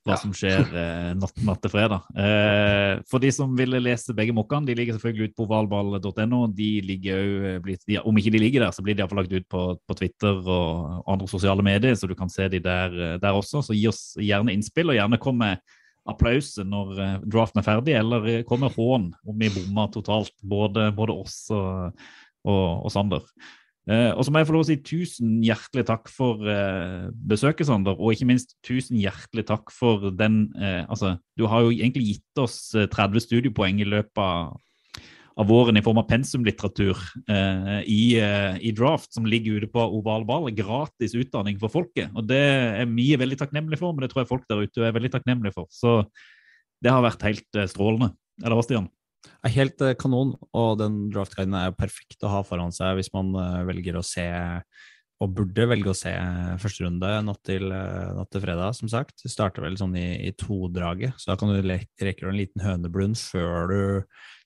[0.10, 2.08] hva som skjer eh, natt, natt til fredag.
[2.18, 6.42] Eh, for de som ville lese begge mokkene, de ligger selvfølgelig ut på ovalball.no.
[6.58, 9.50] De ligger jo, de, Om ikke de ligger der, så blir de iallfall lagt ut
[9.52, 13.38] på, på Twitter og andre sosiale medier, så du kan se de der, eh, der
[13.38, 13.64] også.
[13.66, 15.62] Så gi oss gjerne innspill, og gjerne kom med
[16.10, 20.36] applaus når eh, draften er ferdig, eller eh, kom med hån om vi bomma totalt,
[20.42, 22.04] både, både oss og,
[22.48, 23.26] og, og Sander.
[23.90, 27.66] Eh, og så må jeg få lov å si tusen hjertelig takk for eh, besøket,
[27.70, 27.98] Sander.
[27.98, 32.42] Og ikke minst tusen hjertelig takk for den eh, Altså, du har jo egentlig gitt
[32.44, 34.60] oss eh, 30 studiepoeng i løpet av,
[35.40, 37.02] av våren i form av pensumlitteratur
[37.34, 40.52] eh, i, eh, i draft, som ligger ute på oval ball.
[40.54, 42.14] Gratis utdanning for folket.
[42.14, 42.44] Og det
[42.84, 45.58] er vi veldig takknemlige for, men det tror jeg folk der ute er veldig takknemlige
[45.58, 45.72] for.
[45.74, 46.04] Så
[46.84, 48.14] det har vært helt eh, strålende.
[48.44, 48.92] Eller hva, Stian?
[49.44, 53.34] Er helt eh, kanon, og den draftguiden er perfekt å ha foran seg hvis man
[53.36, 54.26] eh, velger å se,
[55.20, 56.14] og burde velge å se
[56.62, 59.18] første runde natt til, eh, natt til fredag, som sagt.
[59.24, 63.20] Det starter vel sånn i, i todraget, så da kan du rekke en liten høneblund
[63.20, 63.82] før du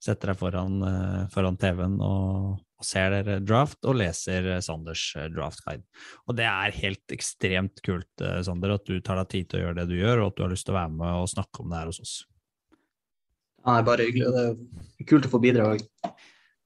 [0.03, 5.05] setter deg foran, eh, foran TV-en og, og ser dere draft og leser eh, Sanders
[5.19, 5.85] eh, draftguide.
[6.27, 9.65] Og det er helt ekstremt kult, eh, Sander, at du tar deg tid til å
[9.67, 11.63] gjøre det du gjør, og at du har lyst til å være med og snakke
[11.63, 12.15] om det her hos oss.
[13.63, 15.83] Er bare hyggelig, det er kult å få bidra òg.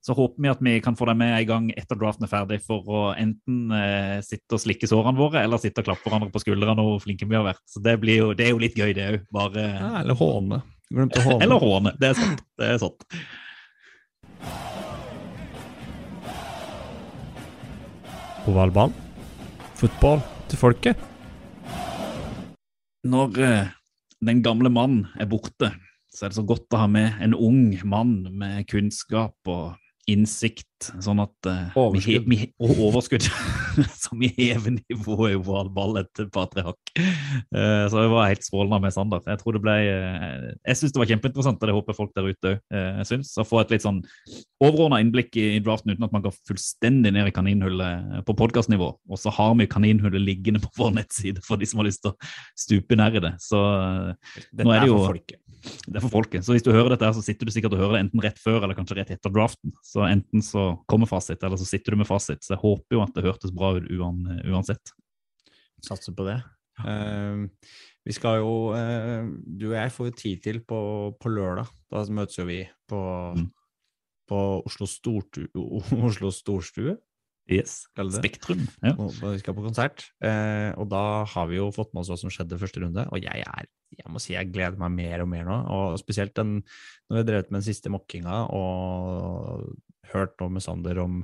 [0.07, 2.61] Så håper vi at vi kan få deg med i gang etter draften er ferdig,
[2.63, 6.41] for å enten eh, sitte og slikke sårene våre, eller sitte og klappe hverandre på
[6.45, 7.63] skuldrene og hvor flinke vi har vært.
[7.67, 9.25] Så det, blir jo, det er jo litt gøy, det òg.
[9.35, 10.61] Bare Ja, eller håne.
[10.87, 11.43] Glemte å håne.
[11.43, 11.93] Eller håne.
[11.99, 12.45] Det er sant.
[12.57, 13.03] Det er sant.
[18.47, 18.95] Ovalball.
[19.77, 21.03] Fotball til folket.
[23.07, 23.75] Når eh,
[24.23, 25.73] den gamle mannen er borte,
[26.18, 29.76] så er det så godt å ha med en ung mann med kunnskap og
[30.07, 32.28] innsikt, sånn at uh, Overskudd.
[32.32, 33.26] Vi, vi, overskudd.
[34.01, 36.91] så vi hever nivået i ovalball et par-tre hakk.
[36.95, 39.26] Eh, så det var helt strålende med Sander.
[39.28, 42.30] Jeg tror det ble uh, Jeg syns det var kjempeinteressant, og det håper folk der
[42.32, 43.34] ute òg syns.
[43.36, 43.99] Å få et litt sånn
[44.63, 48.93] overordna innblikk i, i draften uten at man går fullstendig ned i kaninhullet på podkastnivå.
[49.11, 52.15] Og så har vi kaninhullet liggende på vår nettside for de som har lyst til
[52.15, 53.36] å stupe nær i det.
[53.43, 55.03] Så eh, Nå er det jo-.
[55.88, 56.45] Det er for folket.
[56.45, 58.61] Så hvis du hører dette, så sitter du sikkert og hører det enten rett før
[58.61, 59.74] eller kanskje rett etter draften.
[59.86, 62.43] Så enten så kommer fasit, eller så sitter du med fasit.
[62.43, 64.93] Så jeg håper jo at det hørtes bra ut uansett.
[65.86, 66.39] Satser på det.
[66.84, 67.47] Uh,
[68.05, 69.26] vi skal jo uh,
[69.57, 70.80] Du og jeg får jo tid til på,
[71.18, 71.70] på lørdag.
[71.93, 73.01] Da møtes jo vi på,
[73.38, 73.47] Mm.
[74.30, 75.47] på Oslo, Stortu,
[76.09, 76.97] Oslo Storstue.
[77.47, 77.85] Yes.
[77.95, 78.65] Spektrum.
[78.83, 78.93] Ja.
[78.97, 80.09] Vi skal på konsert.
[80.19, 83.05] Eh, og da har vi jo fått med oss hva som skjedde første runde.
[83.07, 85.59] Og jeg er, jeg må si jeg gleder meg mer og mer nå.
[85.71, 86.59] Og spesielt den,
[87.07, 89.69] når vi har drevet med den siste mokkinga og
[90.11, 91.21] hørt nå med Sander om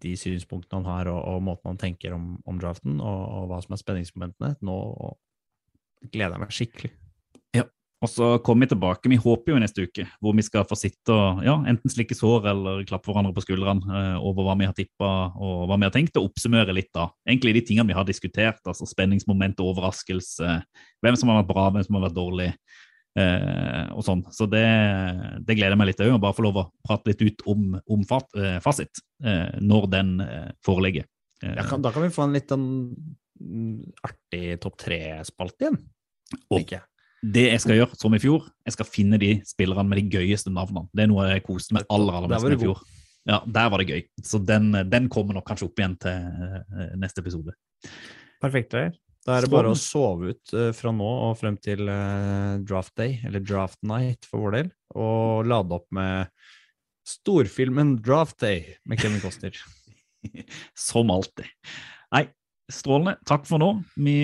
[0.00, 3.58] de synspunktene han har, og, og måten han tenker om, om draften, og, og hva
[3.64, 4.54] som er spenningsmomentene.
[4.64, 4.76] Nå
[6.12, 6.92] gleder jeg meg skikkelig.
[8.00, 11.12] Og så kommer vi tilbake, vi håper jo neste uke, hvor vi skal få sitte
[11.12, 14.72] og ja, enten slikke sår eller klappe hverandre på skuldrene eh, over hva vi har
[14.78, 17.10] tippa og hva vi har tenkt, og oppsummere litt da.
[17.28, 20.54] Egentlig de tingene vi har diskutert, altså spenningsmoment, og overraskelse,
[21.04, 22.48] hvem som har vært bra, hvem som har vært dårlig,
[23.20, 24.24] eh, og sånn.
[24.32, 24.64] Så det,
[25.44, 27.66] det gleder jeg meg litt òg, å bare få lov å prate litt ut om,
[27.84, 31.04] om fat, eh, fasit eh, når den eh, foreligger.
[31.44, 32.66] Eh, Da kan, da kan vi få en litt sånn
[33.44, 33.76] mm,
[34.08, 35.82] artig topp tre-spalte igjen,
[36.48, 36.86] Og- tenker jeg.
[37.20, 40.52] Det jeg skal gjøre, som i fjor, jeg skal finne de spillerne med de gøyeste
[40.52, 40.88] navnene.
[40.96, 42.80] Det er noe jeg koste meg aller, aller mest med i fjor.
[43.28, 44.00] Ja, Der var det gøy.
[44.24, 47.52] Så den, den kommer nok kanskje opp igjen til eh, neste episode.
[48.40, 48.72] Perfekt.
[48.72, 48.94] Der.
[49.28, 52.94] Da er det bare å sove ut eh, fra nå og frem til eh, draft
[52.96, 56.32] day, eller draft night for vår del, og lade opp med
[57.10, 59.56] storfilmen Draft Day med Kevin Costner.
[60.88, 61.48] Som alltid.
[62.14, 62.24] Nei,
[62.72, 63.18] strålende.
[63.28, 63.74] Takk for nå.
[64.00, 64.16] Vi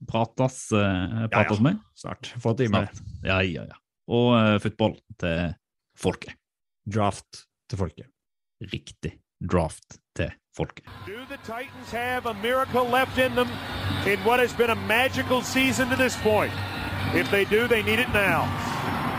[0.00, 1.62] eh, prates, ja, ja.
[1.62, 1.78] med.
[1.94, 2.34] Snart.
[2.42, 2.88] Få timer.
[3.22, 3.78] Ja, ja, ja.
[4.08, 5.54] Og eh, fotball til
[5.98, 6.36] folket.
[6.86, 8.10] Draft til folket.
[8.72, 10.84] Riktig draft til folket.
[11.06, 13.48] Do the Titans have a miracle left in them
[14.06, 16.52] in what has been a magical season to this point?
[17.14, 18.44] If they do, they need it now.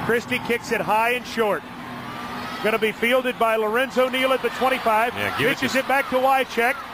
[0.06, 1.62] Christie kicks it high and short.
[2.64, 5.14] Going to be fielded by Lorenzo Neal at the 25.
[5.14, 6.76] Yeah, it Pitches it, back to Wycheck.